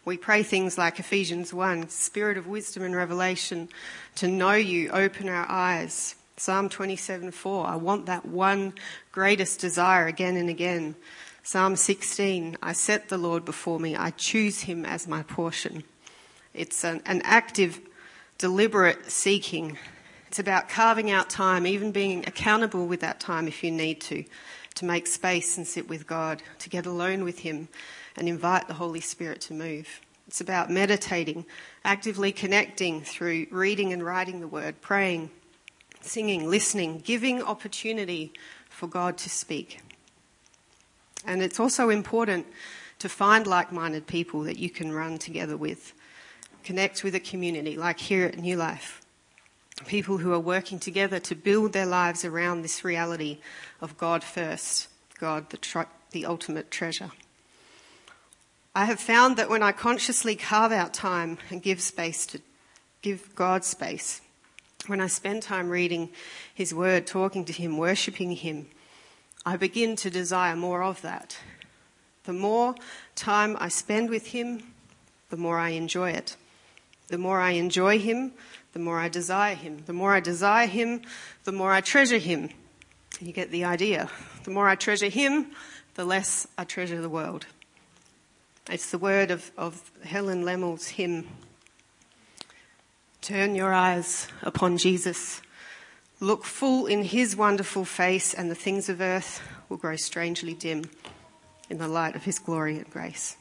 We 0.04 0.16
pray 0.16 0.42
things 0.42 0.76
like 0.76 0.98
Ephesians 0.98 1.54
1, 1.54 1.88
Spirit 1.88 2.36
of 2.36 2.46
wisdom 2.46 2.82
and 2.82 2.96
revelation, 2.96 3.68
to 4.16 4.26
know 4.26 4.54
you, 4.54 4.90
open 4.90 5.28
our 5.28 5.46
eyes. 5.48 6.14
Psalm 6.36 6.68
27, 6.68 7.30
4, 7.30 7.66
I 7.66 7.76
want 7.76 8.06
that 8.06 8.24
one 8.24 8.72
greatest 9.12 9.60
desire 9.60 10.06
again 10.06 10.36
and 10.36 10.48
again. 10.48 10.94
Psalm 11.42 11.76
16, 11.76 12.56
I 12.62 12.72
set 12.72 13.08
the 13.08 13.18
Lord 13.18 13.44
before 13.44 13.80
me, 13.80 13.96
I 13.96 14.10
choose 14.10 14.62
him 14.62 14.84
as 14.84 15.08
my 15.08 15.22
portion. 15.22 15.82
It's 16.54 16.84
an, 16.84 17.02
an 17.06 17.22
active, 17.24 17.80
deliberate 18.38 19.10
seeking. 19.10 19.78
It's 20.26 20.38
about 20.38 20.68
carving 20.68 21.10
out 21.10 21.30
time, 21.30 21.66
even 21.66 21.92
being 21.92 22.26
accountable 22.26 22.86
with 22.86 23.00
that 23.00 23.20
time 23.20 23.48
if 23.48 23.62
you 23.62 23.70
need 23.70 24.00
to, 24.02 24.24
to 24.76 24.84
make 24.84 25.06
space 25.06 25.56
and 25.56 25.66
sit 25.66 25.88
with 25.88 26.06
God, 26.06 26.42
to 26.60 26.68
get 26.68 26.86
alone 26.86 27.24
with 27.24 27.40
him 27.40 27.68
and 28.16 28.28
invite 28.28 28.68
the 28.68 28.74
Holy 28.74 29.00
Spirit 29.00 29.40
to 29.42 29.54
move. 29.54 30.00
It's 30.26 30.40
about 30.42 30.70
meditating, 30.70 31.46
actively 31.84 32.32
connecting 32.32 33.00
through 33.00 33.46
reading 33.50 33.94
and 33.94 34.04
writing 34.04 34.40
the 34.40 34.48
word, 34.48 34.80
praying, 34.82 35.30
singing, 36.02 36.48
listening, 36.48 36.98
giving 36.98 37.42
opportunity 37.42 38.32
for 38.68 38.86
God 38.86 39.16
to 39.18 39.30
speak. 39.30 39.80
And 41.24 41.42
it's 41.42 41.58
also 41.58 41.88
important 41.88 42.46
to 42.98 43.08
find 43.08 43.46
like 43.46 43.72
minded 43.72 44.06
people 44.06 44.42
that 44.42 44.58
you 44.58 44.70
can 44.70 44.92
run 44.92 45.18
together 45.18 45.56
with, 45.56 45.94
connect 46.68 47.02
with 47.02 47.14
a 47.14 47.20
community 47.20 47.78
like 47.78 47.98
here 47.98 48.26
at 48.26 48.36
New 48.36 48.54
Life. 48.54 49.00
People 49.86 50.18
who 50.18 50.34
are 50.34 50.38
working 50.38 50.78
together 50.78 51.18
to 51.18 51.34
build 51.34 51.72
their 51.72 51.86
lives 51.86 52.26
around 52.26 52.60
this 52.60 52.84
reality 52.84 53.38
of 53.80 53.96
God 53.96 54.22
first, 54.22 54.88
God, 55.18 55.48
the, 55.48 55.86
the 56.10 56.26
ultimate 56.26 56.70
treasure. 56.70 57.10
I 58.74 58.84
have 58.84 59.00
found 59.00 59.38
that 59.38 59.48
when 59.48 59.62
I 59.62 59.72
consciously 59.72 60.36
carve 60.36 60.70
out 60.70 60.92
time 60.92 61.38
and 61.48 61.62
give 61.62 61.80
space 61.80 62.26
to 62.26 62.40
give 63.00 63.34
God 63.34 63.64
space, 63.64 64.20
when 64.88 65.00
I 65.00 65.06
spend 65.06 65.42
time 65.42 65.70
reading 65.70 66.10
His 66.54 66.74
Word, 66.74 67.06
talking 67.06 67.46
to 67.46 67.52
Him, 67.54 67.78
worshipping 67.78 68.32
Him, 68.32 68.66
I 69.46 69.56
begin 69.56 69.96
to 69.96 70.10
desire 70.10 70.54
more 70.54 70.82
of 70.82 71.00
that. 71.00 71.38
The 72.24 72.34
more 72.34 72.74
time 73.14 73.56
I 73.58 73.68
spend 73.68 74.10
with 74.10 74.26
Him, 74.26 74.64
the 75.30 75.38
more 75.38 75.58
I 75.58 75.70
enjoy 75.70 76.10
it. 76.10 76.36
The 77.08 77.18
more 77.18 77.40
I 77.40 77.52
enjoy 77.52 77.98
Him, 77.98 78.32
the 78.72 78.78
more 78.78 78.98
I 78.98 79.08
desire 79.08 79.54
Him. 79.54 79.82
The 79.86 79.92
more 79.92 80.14
I 80.14 80.20
desire 80.20 80.66
Him, 80.66 81.02
the 81.44 81.52
more 81.52 81.72
I 81.72 81.80
treasure 81.80 82.18
Him. 82.18 82.50
You 83.20 83.32
get 83.32 83.50
the 83.50 83.64
idea. 83.64 84.08
The 84.44 84.50
more 84.50 84.68
I 84.68 84.76
treasure 84.76 85.08
Him, 85.08 85.48
the 85.94 86.04
less 86.04 86.46
I 86.56 86.64
treasure 86.64 87.00
the 87.00 87.08
world. 87.08 87.46
It's 88.70 88.90
the 88.90 88.98
word 88.98 89.30
of, 89.30 89.50
of 89.56 89.90
Helen 90.04 90.44
Lemmel's 90.44 90.88
hymn. 90.88 91.26
Turn 93.22 93.54
your 93.54 93.72
eyes 93.72 94.28
upon 94.42 94.76
Jesus. 94.76 95.40
Look 96.20 96.44
full 96.44 96.86
in 96.86 97.02
his 97.02 97.34
wonderful 97.34 97.86
face, 97.86 98.34
and 98.34 98.50
the 98.50 98.54
things 98.54 98.90
of 98.90 99.00
earth 99.00 99.40
will 99.68 99.78
grow 99.78 99.96
strangely 99.96 100.52
dim 100.52 100.84
in 101.70 101.78
the 101.78 101.88
light 101.88 102.14
of 102.14 102.24
his 102.24 102.38
glory 102.38 102.76
and 102.76 102.90
grace. 102.90 103.36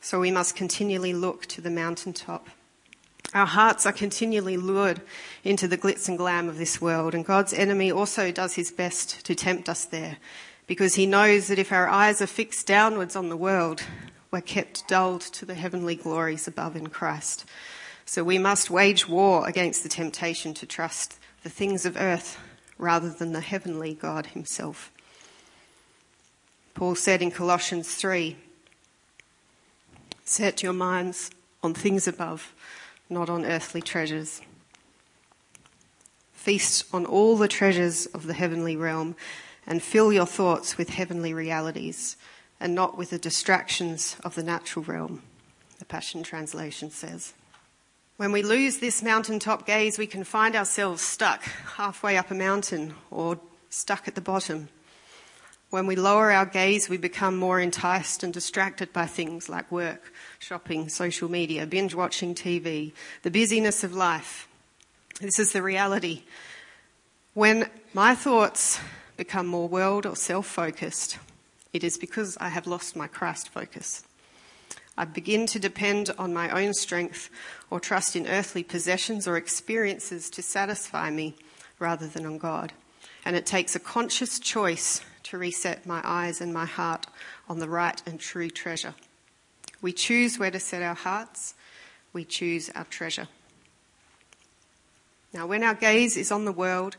So 0.00 0.20
we 0.20 0.30
must 0.30 0.56
continually 0.56 1.12
look 1.12 1.46
to 1.46 1.60
the 1.60 1.70
mountaintop. 1.70 2.48
Our 3.34 3.46
hearts 3.46 3.86
are 3.86 3.92
continually 3.92 4.56
lured 4.56 5.02
into 5.44 5.68
the 5.68 5.78
glitz 5.78 6.08
and 6.08 6.18
glam 6.18 6.48
of 6.48 6.58
this 6.58 6.80
world, 6.80 7.14
and 7.14 7.24
God's 7.24 7.52
enemy 7.52 7.92
also 7.92 8.32
does 8.32 8.54
his 8.54 8.72
best 8.72 9.24
to 9.26 9.34
tempt 9.34 9.68
us 9.68 9.84
there 9.84 10.16
because 10.66 10.94
he 10.94 11.04
knows 11.04 11.48
that 11.48 11.58
if 11.58 11.72
our 11.72 11.88
eyes 11.88 12.22
are 12.22 12.26
fixed 12.26 12.66
downwards 12.66 13.16
on 13.16 13.28
the 13.28 13.36
world, 13.36 13.82
we're 14.30 14.40
kept 14.40 14.86
dulled 14.86 15.20
to 15.20 15.44
the 15.44 15.54
heavenly 15.54 15.96
glories 15.96 16.46
above 16.46 16.76
in 16.76 16.86
Christ. 16.88 17.44
So 18.04 18.24
we 18.24 18.38
must 18.38 18.70
wage 18.70 19.08
war 19.08 19.48
against 19.48 19.82
the 19.82 19.88
temptation 19.88 20.54
to 20.54 20.66
trust 20.66 21.18
the 21.42 21.50
things 21.50 21.84
of 21.84 21.96
earth 21.96 22.38
rather 22.78 23.10
than 23.10 23.32
the 23.32 23.40
heavenly 23.40 23.94
God 23.94 24.26
himself. 24.26 24.92
Paul 26.74 26.94
said 26.94 27.20
in 27.20 27.30
Colossians 27.30 27.94
3 27.94 28.36
Set 30.30 30.62
your 30.62 30.72
minds 30.72 31.32
on 31.60 31.74
things 31.74 32.06
above, 32.06 32.54
not 33.08 33.28
on 33.28 33.44
earthly 33.44 33.82
treasures. 33.82 34.40
Feast 36.32 36.84
on 36.94 37.04
all 37.04 37.36
the 37.36 37.48
treasures 37.48 38.06
of 38.06 38.28
the 38.28 38.32
heavenly 38.32 38.76
realm 38.76 39.16
and 39.66 39.82
fill 39.82 40.12
your 40.12 40.26
thoughts 40.26 40.78
with 40.78 40.90
heavenly 40.90 41.34
realities 41.34 42.16
and 42.60 42.76
not 42.76 42.96
with 42.96 43.10
the 43.10 43.18
distractions 43.18 44.16
of 44.22 44.36
the 44.36 44.44
natural 44.44 44.84
realm, 44.84 45.20
the 45.80 45.84
Passion 45.84 46.22
Translation 46.22 46.92
says. 46.92 47.34
When 48.16 48.30
we 48.30 48.42
lose 48.42 48.78
this 48.78 49.02
mountaintop 49.02 49.66
gaze, 49.66 49.98
we 49.98 50.06
can 50.06 50.22
find 50.22 50.54
ourselves 50.54 51.02
stuck 51.02 51.42
halfway 51.74 52.16
up 52.16 52.30
a 52.30 52.36
mountain 52.36 52.94
or 53.10 53.40
stuck 53.68 54.06
at 54.06 54.14
the 54.14 54.20
bottom. 54.20 54.68
When 55.70 55.86
we 55.86 55.94
lower 55.94 56.32
our 56.32 56.46
gaze, 56.46 56.88
we 56.88 56.96
become 56.96 57.36
more 57.36 57.60
enticed 57.60 58.24
and 58.24 58.34
distracted 58.34 58.92
by 58.92 59.06
things 59.06 59.48
like 59.48 59.70
work, 59.70 60.12
shopping, 60.40 60.88
social 60.88 61.30
media, 61.30 61.64
binge 61.64 61.94
watching 61.94 62.34
TV, 62.34 62.92
the 63.22 63.30
busyness 63.30 63.84
of 63.84 63.94
life. 63.94 64.48
This 65.20 65.38
is 65.38 65.52
the 65.52 65.62
reality. 65.62 66.24
When 67.34 67.70
my 67.94 68.16
thoughts 68.16 68.80
become 69.16 69.46
more 69.46 69.68
world 69.68 70.06
or 70.06 70.16
self 70.16 70.46
focused, 70.46 71.18
it 71.72 71.84
is 71.84 71.96
because 71.96 72.36
I 72.40 72.48
have 72.48 72.66
lost 72.66 72.96
my 72.96 73.06
Christ 73.06 73.48
focus. 73.50 74.02
I 74.98 75.04
begin 75.04 75.46
to 75.46 75.60
depend 75.60 76.10
on 76.18 76.34
my 76.34 76.50
own 76.50 76.74
strength 76.74 77.30
or 77.70 77.78
trust 77.78 78.16
in 78.16 78.26
earthly 78.26 78.64
possessions 78.64 79.28
or 79.28 79.36
experiences 79.36 80.30
to 80.30 80.42
satisfy 80.42 81.10
me 81.10 81.36
rather 81.78 82.08
than 82.08 82.26
on 82.26 82.38
God. 82.38 82.72
And 83.24 83.36
it 83.36 83.46
takes 83.46 83.76
a 83.76 83.80
conscious 83.80 84.40
choice 84.40 85.00
to 85.30 85.38
reset 85.38 85.86
my 85.86 86.00
eyes 86.02 86.40
and 86.40 86.52
my 86.52 86.66
heart 86.66 87.06
on 87.48 87.60
the 87.60 87.68
right 87.68 88.02
and 88.04 88.18
true 88.18 88.50
treasure. 88.50 88.94
We 89.80 89.92
choose 89.92 90.38
where 90.38 90.50
to 90.50 90.58
set 90.58 90.82
our 90.82 90.94
hearts, 90.94 91.54
we 92.12 92.24
choose 92.24 92.68
our 92.74 92.84
treasure. 92.84 93.28
Now, 95.32 95.46
when 95.46 95.62
our 95.62 95.74
gaze 95.74 96.16
is 96.16 96.32
on 96.32 96.46
the 96.46 96.52
world, 96.52 96.96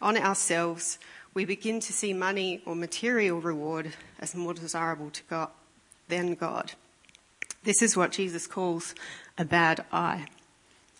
on 0.00 0.16
ourselves, 0.16 1.00
we 1.34 1.44
begin 1.44 1.80
to 1.80 1.92
see 1.92 2.12
money 2.12 2.62
or 2.64 2.76
material 2.76 3.40
reward 3.40 3.94
as 4.20 4.36
more 4.36 4.54
desirable 4.54 5.10
to 5.10 5.22
God 5.28 5.48
than 6.06 6.34
God. 6.34 6.72
This 7.64 7.82
is 7.82 7.96
what 7.96 8.12
Jesus 8.12 8.46
calls 8.46 8.94
a 9.36 9.44
bad 9.44 9.84
eye, 9.90 10.26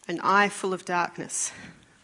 an 0.09 0.19
eye 0.21 0.49
full 0.49 0.75
of 0.75 0.85
darkness. 0.85 1.53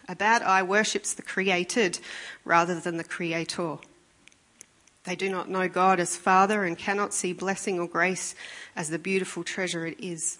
A 0.08 0.14
bad 0.14 0.42
eye 0.42 0.62
worships 0.62 1.12
the 1.12 1.23
created 1.23 1.99
rather 2.44 2.78
than 2.78 2.97
the 2.97 3.04
creator. 3.04 3.78
They 5.05 5.17
do 5.17 5.31
not 5.31 5.49
know 5.49 5.69
God 5.69 6.00
as 6.00 6.17
Father 6.17 6.64
and 6.64 6.76
cannot 6.76 7.14
see 7.14 7.33
blessing 7.33 7.81
or 7.81 7.88
grace 7.88 8.35
as 8.76 8.90
the 8.90 8.99
beautiful 8.99 9.45
treasure 9.45 9.87
it 9.87 9.99
is. 10.00 10.38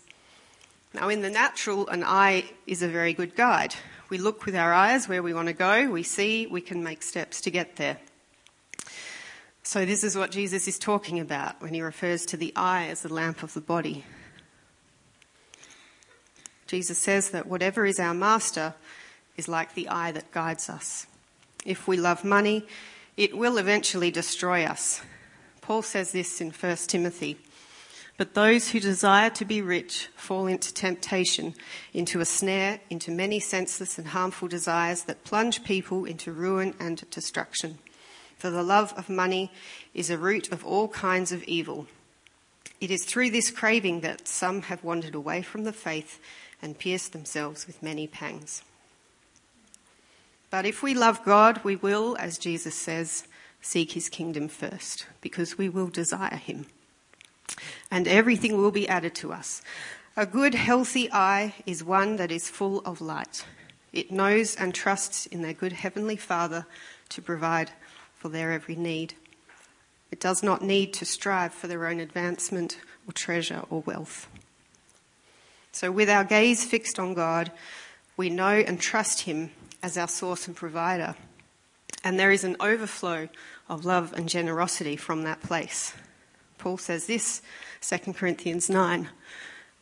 Now, 0.95 1.09
in 1.09 1.23
the 1.23 1.31
natural, 1.31 1.89
an 1.89 2.03
eye 2.03 2.45
is 2.67 2.83
a 2.83 2.89
very 2.89 3.13
good 3.13 3.37
guide. 3.37 3.75
We 4.09 4.19
look 4.19 4.47
with 4.47 4.57
our 4.57 4.73
eyes 4.73 5.09
where 5.09 5.23
we 5.23 5.35
want 5.35 5.49
to 5.49 5.55
go, 5.55 5.91
we 5.91 6.03
see, 6.03 6.47
we 6.47 6.61
can 6.61 6.83
make 6.83 7.03
steps 7.03 7.41
to 7.43 7.51
get 7.51 7.77
there. 7.77 7.99
So, 9.63 9.85
this 9.85 10.03
is 10.03 10.17
what 10.17 10.31
Jesus 10.31 10.67
is 10.67 10.79
talking 10.79 11.21
about 11.21 11.61
when 11.61 11.75
he 11.75 11.83
refers 11.83 12.25
to 12.27 12.39
the 12.39 12.55
eye 12.57 12.87
as 12.87 13.03
the 13.03 13.13
lamp 13.13 13.43
of 13.43 13.53
the 13.53 13.61
body. 13.61 14.05
Jesus 16.67 16.99
says 16.99 17.31
that 17.31 17.47
whatever 17.47 17.85
is 17.85 18.01
our 18.01 18.15
master 18.15 18.75
is 19.37 19.47
like 19.47 19.75
the 19.75 19.89
eye 19.89 20.13
that 20.13 20.31
guides 20.33 20.71
us. 20.71 21.07
If 21.67 21.87
we 21.87 21.99
love 21.99 22.25
money, 22.25 22.67
it 23.19 23.37
will 23.37 23.59
eventually 23.59 24.13
destroy 24.13 24.65
us. 24.65 25.03
Paul 25.61 25.83
says 25.83 26.13
this 26.13 26.41
in 26.41 26.53
1 26.53 26.77
Timothy. 26.87 27.37
But 28.17 28.35
those 28.35 28.71
who 28.71 28.79
desire 28.79 29.29
to 29.31 29.45
be 29.45 29.61
rich 29.61 30.09
fall 30.15 30.47
into 30.47 30.73
temptation, 30.73 31.55
into 31.93 32.21
a 32.21 32.25
snare, 32.25 32.79
into 32.89 33.11
many 33.11 33.41
senseless 33.41 33.99
and 33.99 34.09
harmful 34.09 34.47
desires 34.47 35.03
that 35.03 35.25
plunge 35.25 35.65
people 35.65 36.05
into 36.05 36.33
ruin 36.33 36.75
and 36.79 37.09
destruction. 37.11 37.79
For 38.37 38.51
the 38.51 38.63
love 38.63 38.95
of 38.97 39.09
money 39.09 39.51
is 39.95 40.11
a 40.11 40.19
root 40.19 40.53
of 40.53 40.65
all 40.65 40.87
kinds 40.87 41.33
of 41.33 41.43
evil. 41.43 41.89
It 42.81 42.93
is 42.93 43.05
through 43.05 43.31
this 43.31 43.51
craving 43.51 44.01
that 44.01 44.29
some 44.29 44.63
have 44.63 44.85
wandered 44.85 45.17
away 45.17 45.43
from 45.43 45.65
the 45.65 45.73
faith 45.73 46.21
and 46.63 46.79
pierced 46.79 47.13
themselves 47.13 47.67
with 47.67 47.83
many 47.83 48.07
pangs. 48.07 48.63
But 50.51 50.67
if 50.67 50.83
we 50.83 50.95
love 50.95 51.25
God, 51.25 51.61
we 51.63 51.77
will, 51.77 52.17
as 52.19 52.39
Jesus 52.39 52.75
says, 52.75 53.27
seek 53.61 53.93
his 53.93 54.09
kingdom 54.09 54.49
first, 54.49 55.07
because 55.21 55.59
we 55.59 55.69
will 55.69 55.89
desire 55.89 56.37
him 56.37 56.67
and 57.91 58.07
everything 58.07 58.57
will 58.57 58.71
be 58.71 58.89
added 58.89 59.15
to 59.17 59.33
us. 59.33 59.63
A 60.17 60.27
good, 60.27 60.55
healthy 60.55 61.11
eye 61.13 61.55
is 61.67 61.85
one 61.85 62.17
that 62.17 62.33
is 62.33 62.51
full 62.51 62.81
of 62.81 63.01
light. 63.01 63.45
It 63.93 64.11
knows 64.11 64.57
and 64.57 64.75
trusts 64.75 65.27
in 65.27 65.43
their 65.43 65.53
good 65.53 65.73
Heavenly 65.73 66.17
Father 66.17 66.67
to 67.11 67.23
provide 67.23 67.71
for 68.15 68.29
their 68.29 68.53
every 68.53 68.77
need. 68.77 69.15
It 70.11 70.21
does 70.21 70.43
not 70.43 70.63
need 70.63 70.93
to 70.95 71.05
strive 71.05 71.55
for 71.55 71.69
their 71.69 71.87
own 71.87 72.01
advancement 72.01 72.79
or 73.07 73.13
treasure 73.13 73.63
or 73.71 73.83
wealth. 73.83 74.29
So, 75.71 75.93
with 75.93 76.09
our 76.09 76.25
gaze 76.25 76.65
fixed 76.65 76.99
on 76.99 77.15
God, 77.15 77.53
we 78.17 78.31
know 78.31 78.49
and 78.49 78.81
trust 78.81 79.23
Him 79.23 79.51
as 79.83 79.97
our 79.97 80.09
source 80.09 80.47
and 80.47 80.57
provider. 80.57 81.15
And 82.05 82.19
there 82.19 82.31
is 82.31 82.45
an 82.45 82.57
overflow 82.61 83.29
of 83.69 83.85
love 83.85 84.13
and 84.13 84.29
generosity 84.29 84.97
from 84.97 85.25
that 85.25 85.43
place. 85.43 85.95
Paul 86.59 86.79
says 86.79 87.07
this, 87.07 87.43
2 87.81 88.13
Corinthians 88.13 88.69
9. 88.69 89.09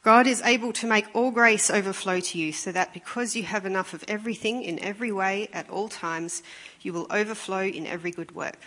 God 0.02 0.26
is 0.28 0.40
able 0.42 0.72
to 0.74 0.86
make 0.86 1.06
all 1.14 1.32
grace 1.32 1.68
overflow 1.68 2.20
to 2.20 2.38
you, 2.38 2.52
so 2.52 2.70
that 2.70 2.94
because 2.94 3.34
you 3.34 3.42
have 3.42 3.66
enough 3.66 3.92
of 3.92 4.04
everything 4.06 4.62
in 4.62 4.78
every 4.78 5.10
way 5.10 5.48
at 5.52 5.68
all 5.68 5.88
times, 5.88 6.44
you 6.80 6.92
will 6.92 7.08
overflow 7.10 7.62
in 7.64 7.86
every 7.86 8.12
good 8.12 8.32
work. 8.32 8.58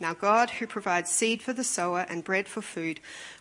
Now, 0.00 0.14
God, 0.14 0.48
who 0.48 0.66
provides 0.66 1.10
seed 1.10 1.42
for 1.42 1.52
the 1.52 1.64
sower 1.64 2.06
and 2.08 2.24
bread 2.24 2.48
for 2.48 2.62
food, 2.62 3.00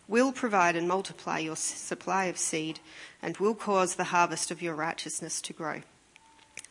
will 0.10 0.34
provide 0.34 0.76
and 0.76 0.86
multiply 0.86 1.40
your 1.40 1.56
supply 1.56 2.26
of 2.26 2.38
seed 2.38 2.82
and 3.22 3.38
will 3.38 3.56
cause 3.56 3.96
the 3.96 4.06
harvest 4.06 4.52
of 4.52 4.62
your 4.62 4.76
righteousness 4.76 5.40
to 5.44 5.54
grow. 5.54 5.82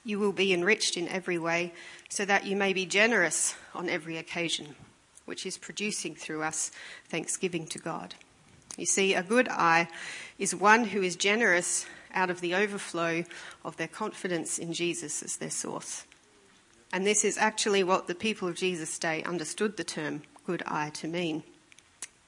You 0.04 0.18
will 0.18 0.32
be 0.32 0.52
enriched 0.52 0.96
in 0.96 1.08
every 1.08 1.38
way, 1.38 1.72
so 2.08 2.24
that 2.24 2.46
you 2.46 2.56
may 2.56 2.72
be 2.72 2.86
generous 2.86 3.54
on 3.74 3.88
every 3.88 4.16
occasion 4.16 4.74
which 5.28 5.44
is 5.44 5.58
producing 5.58 6.14
through 6.14 6.42
us 6.42 6.72
thanksgiving 7.10 7.66
to 7.66 7.78
God. 7.78 8.14
You 8.78 8.86
see, 8.86 9.12
a 9.12 9.22
good 9.22 9.46
eye 9.48 9.88
is 10.38 10.54
one 10.54 10.84
who 10.84 11.02
is 11.02 11.16
generous 11.16 11.84
out 12.14 12.30
of 12.30 12.40
the 12.40 12.54
overflow 12.54 13.24
of 13.62 13.76
their 13.76 13.88
confidence 13.88 14.58
in 14.58 14.72
Jesus 14.72 15.22
as 15.22 15.36
their 15.36 15.50
source. 15.50 16.06
And 16.94 17.06
this 17.06 17.26
is 17.26 17.36
actually 17.36 17.84
what 17.84 18.06
the 18.06 18.14
people 18.14 18.48
of 18.48 18.56
Jesus' 18.56 18.98
day 18.98 19.22
understood 19.24 19.76
the 19.76 19.84
term 19.84 20.22
good 20.46 20.62
eye 20.66 20.90
to 20.94 21.06
mean. 21.06 21.42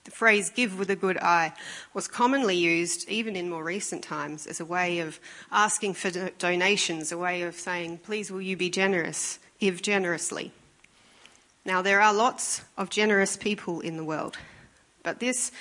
The 0.05 0.11
phrase 0.11 0.51
give 0.51 0.79
with 0.79 0.91
a 0.91 0.97
good 0.97 1.19
eye 1.19 1.53
was 1.93 2.09
commonly 2.09 2.57
used, 2.57 3.09
even 3.09 3.37
in 3.37 3.51
more 3.51 3.63
recent 3.63 4.03
times, 4.03 4.47
as 4.47 4.59
a 4.59 4.65
way 4.65 5.01
of 5.01 5.21
asking 5.53 5.95
for 5.95 6.11
donations, 6.39 7.13
a 7.13 7.19
way 7.19 7.43
of 7.43 7.55
saying, 7.55 7.99
please 7.99 8.31
will 8.31 8.41
you 8.41 8.57
be 8.57 8.71
generous, 8.71 9.39
give 9.59 9.83
generously. 9.83 10.53
Now, 11.65 11.83
there 11.83 12.01
are 12.01 12.15
lots 12.15 12.63
of 12.79 12.89
generous 12.89 13.37
people 13.37 13.81
in 13.81 13.99
the 13.99 14.05
world, 14.05 14.39
but 15.03 15.21
this 15.21 15.53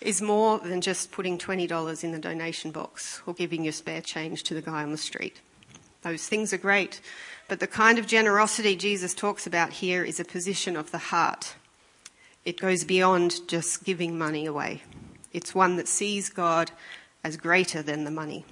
is 0.00 0.20
more 0.20 0.58
than 0.58 0.80
just 0.80 1.12
putting 1.12 1.38
$20 1.38 2.04
in 2.04 2.12
the 2.12 2.18
donation 2.18 2.70
box 2.72 3.22
or 3.26 3.34
giving 3.34 3.64
your 3.64 3.72
spare 3.72 4.00
change 4.00 4.42
to 4.44 4.54
the 4.54 4.62
guy 4.62 4.82
on 4.82 4.90
the 4.92 4.98
street. 4.98 5.40
Those 6.02 6.26
things 6.26 6.52
are 6.52 6.58
great, 6.58 7.00
but 7.48 7.60
the 7.60 7.66
kind 7.66 7.98
of 7.98 8.06
generosity 8.06 8.76
Jesus 8.76 9.14
talks 9.14 9.46
about 9.46 9.72
here 9.74 10.04
is 10.04 10.20
a 10.20 10.24
position 10.24 10.76
of 10.76 10.90
the 10.90 10.98
heart. 10.98 11.54
It 12.48 12.58
goes 12.58 12.82
beyond 12.82 13.46
just 13.46 13.84
giving 13.84 14.16
money 14.16 14.46
away. 14.46 14.80
It's 15.34 15.54
one 15.54 15.76
that 15.76 15.86
sees 15.86 16.30
God 16.30 16.70
as 17.22 17.36
greater 17.36 17.82
than 17.82 18.04
the 18.04 18.10
money, 18.10 18.46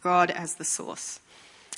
God 0.00 0.30
as 0.30 0.54
the 0.54 0.64
source. 0.64 1.20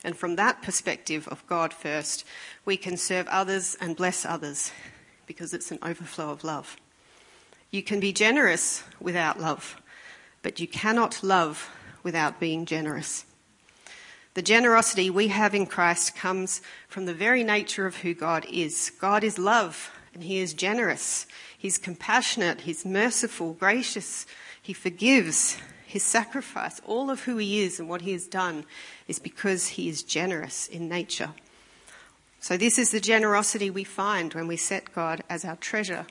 And 0.05 0.17
from 0.17 0.37
that 0.37 0.63
perspective 0.63 1.27
of 1.27 1.45
God 1.49 1.75
first, 1.75 2.25
we 2.65 2.77
can 2.77 2.97
serve 2.97 3.27
others 3.27 3.77
and 3.81 3.97
bless 3.97 4.25
others 4.25 4.71
because 5.27 5.53
it's 5.53 5.73
an 5.73 5.81
overflow 5.83 6.31
of 6.31 6.45
love. 6.45 6.77
You 7.73 7.83
can 7.83 7.99
be 7.99 8.13
generous 8.13 8.85
without 9.01 9.41
love, 9.41 9.83
but 10.43 10.61
you 10.61 10.69
cannot 10.69 11.21
love 11.21 11.69
without 12.05 12.39
being 12.39 12.65
generous. 12.65 13.25
The 14.35 14.43
generosity 14.43 15.11
we 15.11 15.27
have 15.27 15.57
in 15.57 15.67
Christ 15.67 16.15
comes 16.15 16.63
from 16.87 17.07
the 17.07 17.13
very 17.13 17.43
nature 17.43 17.87
of 17.87 17.97
who 17.97 18.15
God 18.15 18.47
is. 18.49 18.93
God 19.01 19.25
is 19.25 19.37
love 19.37 19.91
and 20.15 20.25
He 20.25 20.39
is 20.39 20.55
generous. 20.55 21.27
He's 21.57 21.79
compassionate. 21.79 22.63
He's 22.63 22.85
merciful, 22.85 23.53
gracious. 23.53 24.27
He 24.61 24.73
forgives 24.73 25.59
his 25.91 26.03
sacrifice, 26.05 26.81
all 26.87 27.11
of 27.11 27.25
who 27.25 27.37
he 27.37 27.63
is 27.63 27.81
and 27.81 27.89
what 27.89 28.03
he 28.03 28.13
has 28.13 28.29
done, 28.29 28.65
is 29.09 29.19
because 29.19 29.69
he 29.69 29.89
is 29.89 30.05
generous 30.05 30.69
in 30.69 30.89
nature. 30.89 31.31
So, 32.39 32.57
this 32.57 32.79
is 32.79 32.93
the 32.93 33.01
generosity 33.01 33.71
we 33.71 33.83
find 33.83 34.33
when 34.33 34.47
we 34.47 34.57
set 34.57 34.95
God 34.95 35.25
as 35.29 35.45
our 35.45 35.57
treasure 35.57 36.07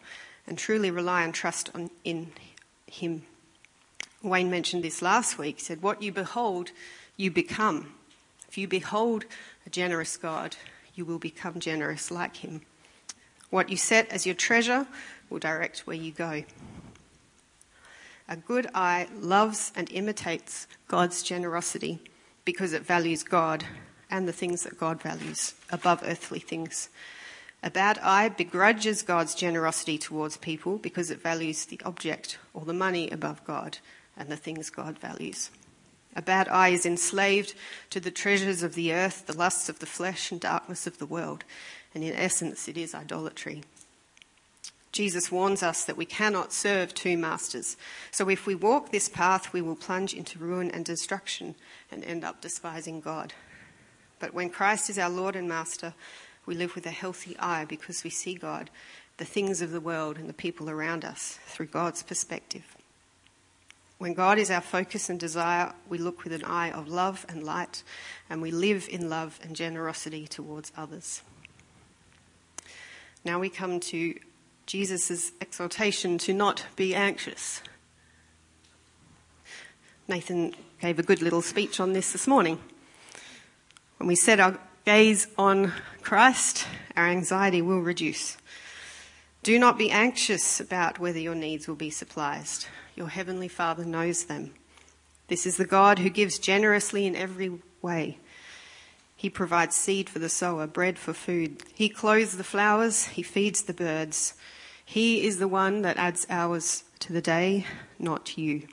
and 0.46 0.58
truly 0.58 0.92
rely 0.92 1.24
and 1.24 1.34
trust 1.34 1.72
on, 1.74 1.90
in 2.04 2.32
him. 2.88 3.24
Wayne 4.22 4.52
mentioned 4.52 4.84
this 4.84 5.02
last 5.02 5.38
week. 5.38 5.60
He 5.60 5.64
said, 5.64 5.82
What 5.82 6.04
you 6.04 6.12
behold, 6.12 6.72
you 7.16 7.32
become. 7.32 7.94
If 8.50 8.58
you 8.58 8.68
behold 8.68 9.24
a 9.66 9.70
generous 9.70 10.18
God, 10.18 10.58
you 10.94 11.06
will 11.06 11.20
become 11.20 11.60
generous 11.60 12.12
like 12.12 12.38
him. 12.38 12.62
What 13.50 13.70
you 13.70 13.78
set 13.78 14.10
as 14.10 14.26
your 14.26 14.36
treasure 14.36 14.88
will 15.30 15.40
direct 15.40 15.88
where 15.88 15.96
you 15.96 16.12
go. 16.12 16.44
A 18.28 18.36
good 18.36 18.68
eye 18.76 19.08
loves 19.20 19.72
and 19.76 19.92
imitates 19.92 20.68
God's 20.88 21.24
generosity 21.24 22.00
because 22.46 22.74
it 22.74 22.86
values 22.86 23.24
God 23.24 23.66
and 24.10 24.28
the 24.28 24.34
things 24.34 24.64
that 24.64 24.80
God 24.80 25.02
values 25.02 25.56
above 25.72 26.02
earthly 26.04 26.40
things. 26.40 26.90
A 27.62 27.70
bad 27.70 27.98
eye 28.00 28.30
begrudges 28.30 29.02
God's 29.02 29.36
generosity 29.36 29.98
towards 29.98 30.38
people 30.38 30.78
because 30.78 31.12
it 31.12 31.22
values 31.22 31.66
the 31.66 31.82
object 31.84 32.38
or 32.54 32.66
the 32.66 32.74
money 32.74 33.10
above 33.10 33.44
God 33.46 33.80
and 34.16 34.30
the 34.30 34.38
things 34.38 34.70
God 34.70 34.98
values. 34.98 35.50
A 36.20 36.22
bad 36.22 36.50
eye 36.50 36.68
is 36.68 36.86
enslaved 36.86 37.54
to 37.92 38.02
the 38.02 38.12
treasures 38.12 38.62
of 38.62 38.76
the 38.76 38.92
earth, 38.94 39.26
the 39.26 39.38
lusts 39.38 39.70
of 39.70 39.80
the 39.80 39.86
flesh, 39.86 40.34
and 40.34 40.42
darkness 40.42 40.86
of 40.86 40.98
the 40.98 41.06
world. 41.06 41.46
And 41.96 42.04
in 42.04 42.14
essence, 42.14 42.68
it 42.68 42.76
is 42.78 42.94
idolatry. 42.94 43.64
Jesus 44.92 45.32
warns 45.32 45.64
us 45.64 45.86
that 45.86 45.96
we 45.96 46.04
cannot 46.04 46.52
serve 46.52 46.94
two 46.94 47.18
masters. 47.18 47.78
So 48.12 48.28
if 48.28 48.46
we 48.46 48.54
walk 48.54 48.92
this 48.92 49.08
path, 49.08 49.54
we 49.54 49.62
will 49.62 49.78
plunge 49.78 50.14
into 50.14 50.40
ruin 50.40 50.70
and 50.70 50.84
destruction 50.84 51.56
and 51.90 52.04
end 52.04 52.26
up 52.26 52.42
despising 52.42 53.00
God. 53.00 53.32
But 54.20 54.34
when 54.34 54.50
Christ 54.50 54.90
is 54.90 55.00
our 55.00 55.10
Lord 55.10 55.38
and 55.38 55.48
Master, 55.48 55.94
we 56.46 56.54
live 56.54 56.76
with 56.76 56.86
a 56.86 56.92
healthy 56.92 57.38
eye 57.40 57.64
because 57.64 58.04
we 58.04 58.10
see 58.10 58.34
God, 58.34 58.70
the 59.16 59.24
things 59.24 59.62
of 59.62 59.72
the 59.72 59.80
world, 59.80 60.18
and 60.18 60.28
the 60.28 60.34
people 60.34 60.70
around 60.70 61.06
us 61.06 61.40
through 61.46 61.68
God's 61.68 62.04
perspective. 62.04 62.76
When 64.00 64.14
God 64.14 64.40
is 64.40 64.50
our 64.50 64.62
focus 64.62 65.10
and 65.10 65.20
desire, 65.20 65.74
we 65.90 65.98
look 65.98 66.24
with 66.24 66.32
an 66.32 66.46
eye 66.46 66.72
of 66.72 66.88
love 66.88 67.26
and 67.28 67.44
light, 67.44 67.84
and 68.30 68.42
we 68.42 68.50
live 68.50 68.88
in 68.90 69.10
love 69.10 69.38
and 69.44 69.54
generosity 69.54 70.26
towards 70.26 70.72
others. 70.78 71.22
Now 73.26 73.40
we 73.40 73.50
come 73.50 73.82
to 73.82 74.18
Jesus' 74.66 75.34
exhortation 75.42 76.18
to 76.20 76.34
not 76.34 76.66
be 76.78 76.96
anxious. 76.96 77.62
Nathan 80.08 80.56
gave 80.82 80.98
a 80.98 81.04
good 81.04 81.22
little 81.22 81.42
speech 81.42 81.82
on 81.82 81.92
this 81.92 82.14
this 82.14 82.26
morning. 82.26 82.58
When 83.98 84.08
we 84.08 84.16
set 84.16 84.40
our 84.40 84.58
gaze 84.86 85.28
on 85.38 85.74
Christ, 86.02 86.66
our 86.96 87.08
anxiety 87.08 87.62
will 87.62 87.82
reduce. 87.82 88.38
Do 89.44 89.60
not 89.60 89.78
be 89.78 89.92
anxious 89.92 90.62
about 90.62 91.00
whether 91.00 91.20
your 91.20 91.36
needs 91.36 91.68
will 91.68 91.76
be 91.76 91.90
supplied. 91.90 92.46
Your 93.00 93.08
heavenly 93.08 93.48
Father 93.48 93.86
knows 93.86 94.26
them. 94.26 94.54
This 95.30 95.46
is 95.46 95.56
the 95.56 95.64
God 95.64 96.00
who 96.00 96.10
gives 96.10 96.38
generously 96.38 97.06
in 97.06 97.16
every 97.16 97.50
way. 97.82 98.18
He 99.16 99.30
provides 99.30 99.78
seed 99.78 100.10
for 100.10 100.20
the 100.20 100.28
sower, 100.28 100.68
bread 100.68 101.00
for 101.00 101.14
food. 101.14 101.64
He 101.74 101.88
clothes 101.88 102.36
the 102.36 102.44
flowers, 102.44 103.06
he 103.06 103.24
feeds 103.24 103.62
the 103.62 103.74
birds. 103.74 104.34
He 104.84 105.26
is 105.26 105.40
the 105.40 105.48
one 105.48 105.82
that 105.84 105.96
adds 105.96 106.28
hours 106.30 106.84
to 107.00 107.14
the 107.14 107.22
day, 107.22 107.66
not 108.00 108.38
you. 108.38 108.68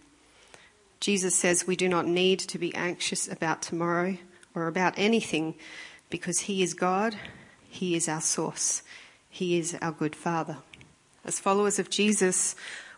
Jesus 0.98 1.36
says 1.36 1.68
we 1.68 1.76
do 1.76 1.88
not 1.88 2.08
need 2.08 2.40
to 2.40 2.58
be 2.58 2.74
anxious 2.74 3.28
about 3.28 3.62
tomorrow 3.62 4.16
or 4.56 4.66
about 4.66 4.94
anything 4.96 5.54
because 6.10 6.40
He 6.40 6.64
is 6.64 6.74
God, 6.74 7.14
He 7.68 7.94
is 7.94 8.08
our 8.08 8.20
source, 8.20 8.82
He 9.30 9.56
is 9.56 9.78
our 9.80 9.92
good 9.92 10.16
Father. 10.16 10.56
As 11.24 11.38
followers 11.38 11.78
of 11.78 11.90
Jesus, 11.90 12.56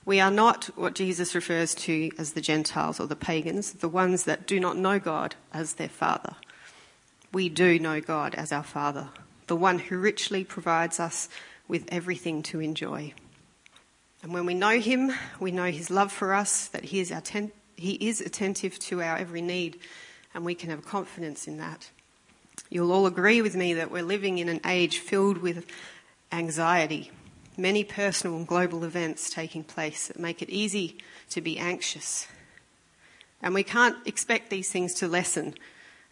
we 0.09 0.21
are 0.21 0.31
not 0.31 0.71
what 0.75 0.95
Jesus 0.95 1.35
refers 1.35 1.75
to 1.75 2.11
as 2.17 2.33
the 2.33 2.41
Gentiles 2.41 2.99
or 2.99 3.07
the 3.07 3.15
pagans, 3.15 3.73
the 3.75 3.91
ones 3.91 4.25
that 4.25 4.47
do 4.47 4.59
not 4.59 4.79
know 4.79 4.99
God 4.99 5.35
as 5.53 5.75
their 5.75 5.91
Father. 5.91 6.35
We 7.31 7.51
do 7.51 7.79
know 7.79 8.01
God 8.01 8.35
as 8.35 8.51
our 8.51 8.63
Father, 8.63 9.11
the 9.49 9.55
one 9.55 9.79
who 9.79 9.99
richly 9.99 10.45
provides 10.45 10.99
us 10.99 11.29
with 11.69 11.85
everything 11.93 12.43
to 12.45 12.59
enjoy. 12.59 13.13
And 14.23 14.33
when 14.33 14.47
we 14.47 14.55
know 14.55 14.81
Him, 14.81 15.13
we 15.41 15.51
know 15.51 15.71
His 15.71 15.91
love 15.91 16.11
for 16.11 16.33
us, 16.33 16.69
that 16.69 16.85
He 16.85 17.01
is, 17.01 17.11
atten- 17.11 17.53
he 17.77 17.93
is 18.01 18.23
attentive 18.23 18.79
to 18.79 19.03
our 19.03 19.19
every 19.19 19.43
need, 19.43 19.79
and 20.33 20.43
we 20.43 20.55
can 20.55 20.71
have 20.71 20.87
confidence 20.87 21.47
in 21.47 21.59
that. 21.59 21.91
You'll 22.71 22.93
all 22.93 23.05
agree 23.05 23.43
with 23.43 23.55
me 23.55 23.75
that 23.75 23.91
we're 23.91 24.03
living 24.03 24.39
in 24.39 24.49
an 24.49 24.63
age 24.65 25.01
filled 25.01 25.37
with 25.37 25.67
anxiety, 26.33 27.11
many 27.59 27.85
personal 27.85 28.37
and 28.37 28.47
global 28.47 28.85
events 28.85 29.31
taking 29.31 29.65
place 29.65 30.09
that 30.09 30.19
make 30.19 30.41
it 30.41 30.49
easy 30.49 30.99
to 31.31 31.41
be 31.41 31.59
anxious. 31.59 32.29
And 33.43 33.55
we 33.55 33.63
can't 33.63 33.97
expect 34.07 34.51
these 34.51 34.71
things 34.71 34.95
to 34.95 35.09
lessen 35.09 35.55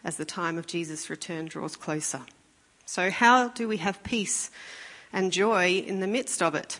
as 0.03 0.17
the 0.17 0.25
time 0.25 0.57
of 0.57 0.67
Jesus' 0.67 1.09
return 1.09 1.45
draws 1.45 1.75
closer. 1.75 2.21
So, 2.85 3.09
how 3.09 3.49
do 3.49 3.67
we 3.67 3.77
have 3.77 4.03
peace 4.03 4.49
and 5.11 5.31
joy 5.31 5.79
in 5.79 5.99
the 5.99 6.07
midst 6.07 6.41
of 6.41 6.55
it? 6.55 6.79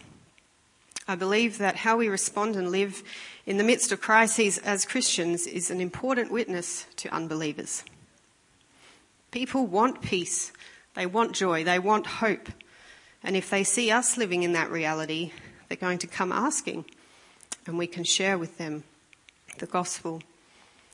I 1.08 1.16
believe 1.16 1.58
that 1.58 1.78
how 1.78 1.98
we 1.98 2.10
respond 2.10 2.56
and 2.56 2.70
live 2.70 3.02
in 3.46 3.58
the 3.58 3.64
midst 3.64 3.92
of 3.92 4.02
crises 4.02 4.58
as 4.58 4.86
Christians 4.86 5.48
is 5.48 5.72
an 5.72 5.80
important 5.80 6.32
witness 6.32 6.86
to 6.98 7.14
unbelievers. 7.14 7.84
People 9.32 9.66
want 9.66 10.02
peace, 10.02 10.52
they 10.96 11.06
want 11.06 11.34
joy, 11.34 11.64
they 11.64 11.80
want 11.80 12.06
hope. 12.08 12.50
And 13.24 13.36
if 13.36 13.50
they 13.50 13.64
see 13.64 13.92
us 13.92 14.18
living 14.18 14.44
in 14.44 14.54
that 14.54 14.72
reality, 14.72 15.32
they're 15.68 15.78
going 15.78 16.00
to 16.00 16.08
come 16.08 16.32
asking, 16.32 16.86
and 17.66 17.78
we 17.78 17.88
can 17.88 18.04
share 18.04 18.38
with 18.38 18.58
them 18.58 18.84
the 19.60 19.66
gospel. 19.66 20.22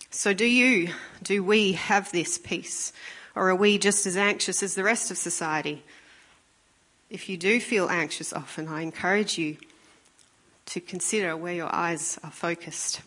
So, 0.09 0.33
do 0.33 0.45
you, 0.45 0.89
do 1.21 1.43
we 1.43 1.73
have 1.73 2.11
this 2.11 2.37
peace? 2.37 2.93
Or 3.35 3.49
are 3.49 3.55
we 3.55 3.77
just 3.77 4.05
as 4.05 4.15
anxious 4.15 4.61
as 4.61 4.75
the 4.75 4.83
rest 4.83 5.11
of 5.11 5.17
society? 5.17 5.83
If 7.09 7.29
you 7.29 7.37
do 7.37 7.59
feel 7.59 7.89
anxious 7.89 8.31
often, 8.31 8.67
I 8.67 8.81
encourage 8.81 9.37
you 9.37 9.57
to 10.67 10.79
consider 10.79 11.35
where 11.35 11.53
your 11.53 11.73
eyes 11.73 12.19
are 12.23 12.31
focused. 12.31 13.01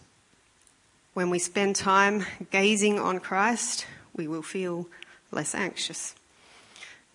When 1.14 1.30
we 1.30 1.38
spend 1.38 1.76
time 1.76 2.26
gazing 2.50 2.98
on 2.98 3.20
Christ, 3.20 3.86
we 4.14 4.28
will 4.28 4.42
feel 4.42 4.86
less 5.30 5.54
anxious. 5.54 6.14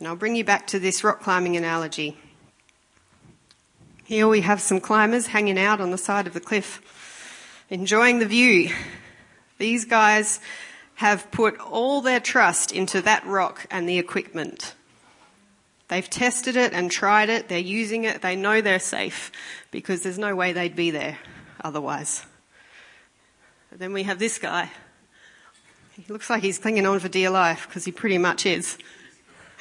And 0.02 0.08
I'll 0.08 0.16
bring 0.16 0.36
you 0.36 0.44
back 0.44 0.66
to 0.66 0.80
this 0.80 1.04
rock 1.04 1.22
climbing 1.22 1.56
analogy. 1.56 2.18
Here 4.04 4.28
we 4.28 4.42
have 4.42 4.60
some 4.60 4.80
climbers 4.80 5.28
hanging 5.28 5.60
out 5.60 5.80
on 5.80 5.92
the 5.92 5.98
side 6.00 6.26
of 6.26 6.34
the 6.34 6.40
cliff, 6.40 6.82
enjoying 7.70 8.18
the 8.18 8.26
view. 8.26 8.72
These 9.60 9.86
guys 9.86 10.40
have 10.96 11.30
put 11.30 11.60
all 11.60 12.02
their 12.02 12.20
trust 12.20 12.72
into 12.72 13.00
that 13.04 13.24
rock 13.28 13.68
and 13.70 13.88
the 13.88 14.00
equipment. 14.00 14.74
They've 15.90 16.10
tested 16.10 16.56
it 16.56 16.74
and 16.74 16.90
tried 16.90 17.30
it, 17.30 17.48
they're 17.48 17.60
using 17.60 18.04
it, 18.06 18.24
they 18.24 18.36
know 18.36 18.60
they're 18.60 18.80
safe 18.80 19.32
because 19.70 20.02
there's 20.02 20.18
no 20.18 20.36
way 20.36 20.52
they'd 20.52 20.76
be 20.76 20.90
there 20.90 21.20
otherwise. 21.64 22.26
But 23.70 23.78
then 23.78 23.94
we 23.94 24.02
have 24.02 24.18
this 24.18 24.40
guy. 24.40 24.72
He 25.92 26.12
looks 26.12 26.28
like 26.28 26.42
he's 26.42 26.58
clinging 26.58 26.88
on 26.88 27.00
for 27.00 27.08
dear 27.08 27.30
life 27.30 27.68
because 27.68 27.86
he 27.86 27.92
pretty 27.92 28.18
much 28.18 28.48
is. 28.48 28.80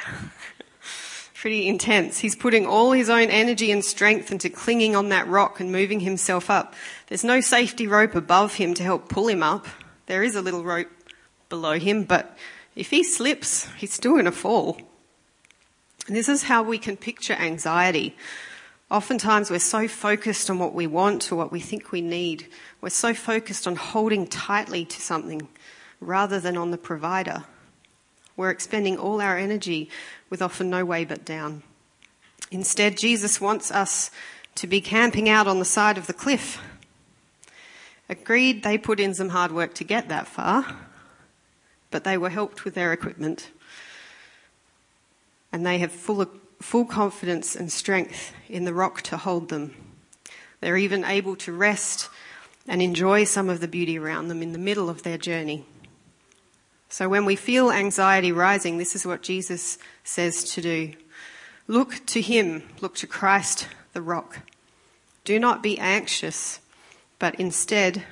Pretty 1.35 1.69
intense. 1.69 2.19
He's 2.19 2.37
putting 2.37 2.67
all 2.67 2.93
his 2.93 3.09
own 3.09 3.29
energy 3.29 3.71
and 3.71 3.85
strength 3.85 4.31
into 4.31 4.51
clinging 4.51 4.95
on 4.95 5.09
that 5.09 5.27
rock 5.27 5.59
and 5.61 5.73
moving 5.73 6.01
himself 6.01 6.51
up. 6.51 6.75
There's 7.07 7.25
no 7.25 7.41
safety 7.41 7.87
rope 7.87 8.15
above 8.15 8.55
him 8.55 8.75
to 8.75 8.83
help 8.83 9.09
pull 9.09 9.29
him 9.29 9.43
up. 9.43 9.67
There 10.07 10.23
is 10.23 10.35
a 10.35 10.43
little 10.43 10.65
rope 10.65 10.91
below 11.49 11.79
him, 11.79 12.05
but 12.05 12.37
if 12.77 12.91
he 12.91 13.03
slips, 13.03 13.69
he's 13.79 13.93
still 13.93 14.13
going 14.13 14.27
to 14.27 14.33
fall. 14.33 14.81
And 16.07 16.17
this 16.17 16.29
is 16.29 16.45
how 16.45 16.63
we 16.63 16.79
can 16.79 16.97
picture 16.97 17.35
anxiety. 17.35 18.17
Oftentimes 18.91 19.51
we're 19.51 19.61
so 19.61 19.87
focused 19.87 20.51
on 20.51 20.59
what 20.59 20.75
we 20.75 20.87
want 20.87 21.31
or 21.31 21.37
what 21.37 21.53
we 21.53 21.61
think 21.61 21.93
we 21.93 22.01
need. 22.01 22.49
We're 22.81 22.91
so 22.91 23.15
focused 23.15 23.67
on 23.67 23.77
holding 23.77 24.27
tightly 24.27 24.85
to 24.85 25.01
something 25.01 25.49
rather 26.01 26.41
than 26.41 26.57
on 26.57 26.71
the 26.71 26.79
provider. 26.79 27.45
We're 28.41 28.49
expending 28.49 28.97
all 28.97 29.21
our 29.21 29.37
energy 29.37 29.91
with 30.31 30.41
often 30.41 30.71
no 30.71 30.83
way 30.83 31.05
but 31.05 31.27
down. 31.27 31.63
Instead, 32.51 32.97
Jesus 32.97 33.39
wants 33.39 33.71
us 33.71 34.11
to 34.55 34.67
be 34.67 34.81
camping 34.81 35.29
out 35.29 35.47
on 35.47 35.59
the 35.59 35.67
side 35.67 35.99
of 35.99 36.07
the 36.07 36.15
cliff. 36.15 36.59
Agreed, 38.09 38.63
they 38.63 38.79
put 38.79 38.99
in 38.99 39.13
some 39.13 39.29
hard 39.29 39.53
work 39.53 39.75
to 39.75 39.85
get 39.85 40.09
that 40.09 40.27
far, 40.27 40.75
but 41.91 42.05
they 42.05 42.17
were 42.17 42.31
helped 42.31 42.65
with 42.65 42.73
their 42.73 42.95
equipment. 42.95 43.51
And 45.53 45.67
they 45.67 45.77
have 45.77 45.93
full, 45.93 46.25
full 46.63 46.87
confidence 46.87 47.55
and 47.55 47.71
strength 47.71 48.33
in 48.49 48.65
the 48.65 48.73
rock 48.73 49.03
to 49.03 49.19
hold 49.19 49.51
them. 49.51 49.75
They're 50.63 50.79
even 50.79 51.05
able 51.05 51.37
to 51.37 51.53
rest 51.53 52.09
and 52.67 52.81
enjoy 52.81 53.25
some 53.25 53.51
of 53.51 53.61
the 53.61 53.69
beauty 53.69 53.99
around 53.99 54.29
them 54.29 54.43
in 54.43 54.53
the 54.53 54.59
middle 54.59 54.89
of 54.89 55.03
their 55.03 55.19
journey. 55.19 55.67
So 56.91 57.09
when 57.09 57.25
we 57.25 57.37
feel 57.37 57.71
anxiety 57.71 58.33
rising, 58.33 58.77
this 58.77 58.97
is 58.97 59.07
what 59.07 59.23
Jesus 59.23 59.79
says 60.03 60.43
to 60.53 60.61
do. 60.61 60.93
Look 61.69 62.05
to 62.07 62.21
him, 62.21 62.65
look 62.81 62.97
to 62.97 63.07
Christ, 63.07 63.69
the 63.93 64.03
rock. 64.03 64.41
Do 65.25 65.39
not 65.39 65.63
be 65.63 65.79
anxious, 65.79 66.59
but 67.21 67.37
instead 67.37 68.03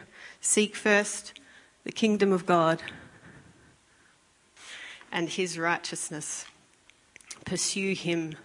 seek 0.40 0.76
first 0.76 1.40
the 1.82 1.90
kingdom 1.90 2.32
of 2.32 2.46
God 2.46 2.80
and 5.10 5.28
his 5.28 5.58
righteousness. 5.58 6.46
Pursue 7.44 7.94
him. 7.94 8.36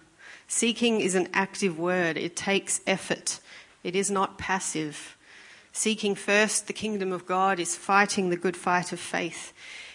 Seeking 0.48 1.00
is 1.00 1.14
an 1.14 1.28
active 1.32 1.78
word, 1.78 2.16
it 2.16 2.34
takes 2.34 2.80
effort, 2.88 3.38
it 3.84 3.94
is 3.94 4.10
not 4.10 4.36
passive. 4.36 5.16
Seeking 5.72 6.16
first 6.16 6.66
the 6.66 6.72
kingdom 6.72 7.12
of 7.12 7.24
God 7.24 7.60
is 7.60 7.76
fighting 7.76 8.30
the 8.30 8.36
good 8.36 8.56
fight 8.56 8.92
of 8.92 8.98
faith. 8.98 9.52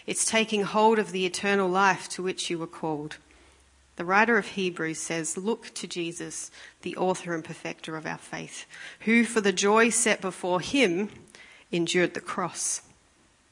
It's 0.10 0.26
taking 0.26 0.64
hold 0.64 0.98
of 0.98 1.12
the 1.12 1.28
eternal 1.28 1.70
life 1.70 2.10
to 2.10 2.24
which 2.24 2.50
you 2.50 2.58
were 2.58 2.66
called. 2.66 3.18
The 3.96 4.04
writer 4.04 4.40
of 4.40 4.48
Hebrews 4.48 4.98
says, 4.98 5.38
Look 5.38 5.72
to 5.76 5.86
Jesus, 5.86 6.50
the 6.82 6.98
author 6.98 7.36
and 7.36 7.44
perfecter 7.44 7.96
of 7.96 8.08
our 8.08 8.18
faith, 8.18 8.66
who 9.02 9.24
for 9.24 9.40
the 9.40 9.54
joy 9.54 9.92
set 9.92 10.20
before 10.20 10.62
him 10.62 11.12
endured 11.72 12.16
the 12.16 12.22
cross. 12.22 12.82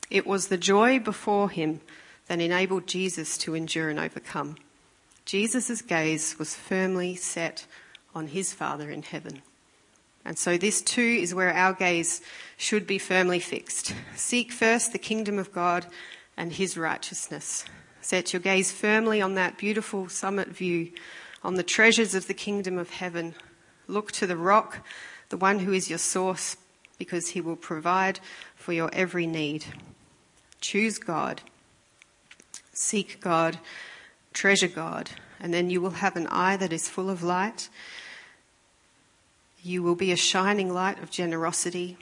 It 0.09 0.25
was 0.25 0.47
the 0.47 0.57
joy 0.57 0.97
before 0.97 1.51
him 1.51 1.79
that 2.25 2.41
enabled 2.41 2.87
Jesus 2.87 3.37
to 3.37 3.53
endure 3.53 3.89
and 3.89 3.99
overcome. 3.99 4.57
Jesus' 5.25 5.83
gaze 5.83 6.39
was 6.39 6.55
firmly 6.55 7.15
set 7.15 7.67
on 8.15 8.29
his 8.29 8.51
Father 8.51 8.89
in 8.89 9.03
heaven. 9.03 9.43
And 10.25 10.39
so 10.39 10.57
this 10.57 10.81
too 10.81 11.19
is 11.21 11.35
where 11.35 11.53
our 11.53 11.73
gaze 11.73 12.19
should 12.57 12.87
be 12.87 12.97
firmly 12.97 13.39
fixed. 13.39 13.93
Seek 14.15 14.51
first 14.51 14.91
the 14.91 14.97
kingdom 14.97 15.37
of 15.37 15.53
God 15.53 15.85
and 16.37 16.53
his 16.53 16.77
righteousness. 16.77 17.65
Set 18.01 18.31
your 18.31 18.39
gaze 18.39 18.71
firmly 18.71 19.21
on 19.21 19.33
that 19.33 19.57
beautiful 19.57 20.07
summit 20.07 20.47
view, 20.49 20.91
on 21.43 21.55
the 21.55 21.63
treasures 21.63 22.15
of 22.15 22.27
the 22.27 22.33
kingdom 22.33 22.77
of 22.77 22.91
heaven. 22.91 23.35
Look 23.87 24.11
to 24.13 24.27
the 24.27 24.37
rock, 24.37 24.85
the 25.29 25.37
one 25.37 25.59
who 25.59 25.73
is 25.73 25.89
your 25.89 25.99
source, 25.99 26.55
because 26.97 27.29
he 27.29 27.41
will 27.41 27.55
provide 27.55 28.19
for 28.55 28.71
your 28.71 28.89
every 28.93 29.27
need. 29.27 29.65
Choose 30.61 30.99
God. 30.99 31.41
Seek 32.71 33.19
God. 33.19 33.59
Treasure 34.33 34.67
God. 34.67 35.11
And 35.39 35.53
then 35.53 35.69
you 35.69 35.81
will 35.81 35.91
have 35.91 36.15
an 36.15 36.27
eye 36.27 36.57
that 36.57 36.73
is 36.73 36.87
full 36.87 37.09
of 37.09 37.23
light. 37.23 37.69
You 39.61 39.83
will 39.83 39.95
be 39.95 40.11
a 40.11 40.15
shining 40.15 40.73
light 40.73 41.01
of 41.01 41.11
generosity, 41.11 41.97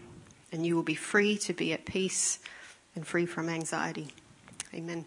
and 0.51 0.65
you 0.65 0.75
will 0.75 0.83
be 0.83 0.95
free 0.95 1.37
to 1.39 1.53
be 1.53 1.73
at 1.73 1.85
peace 1.85 2.39
and 2.95 3.07
free 3.07 3.25
from 3.25 3.49
anxiety. 3.49 4.09
Amen. 4.75 5.05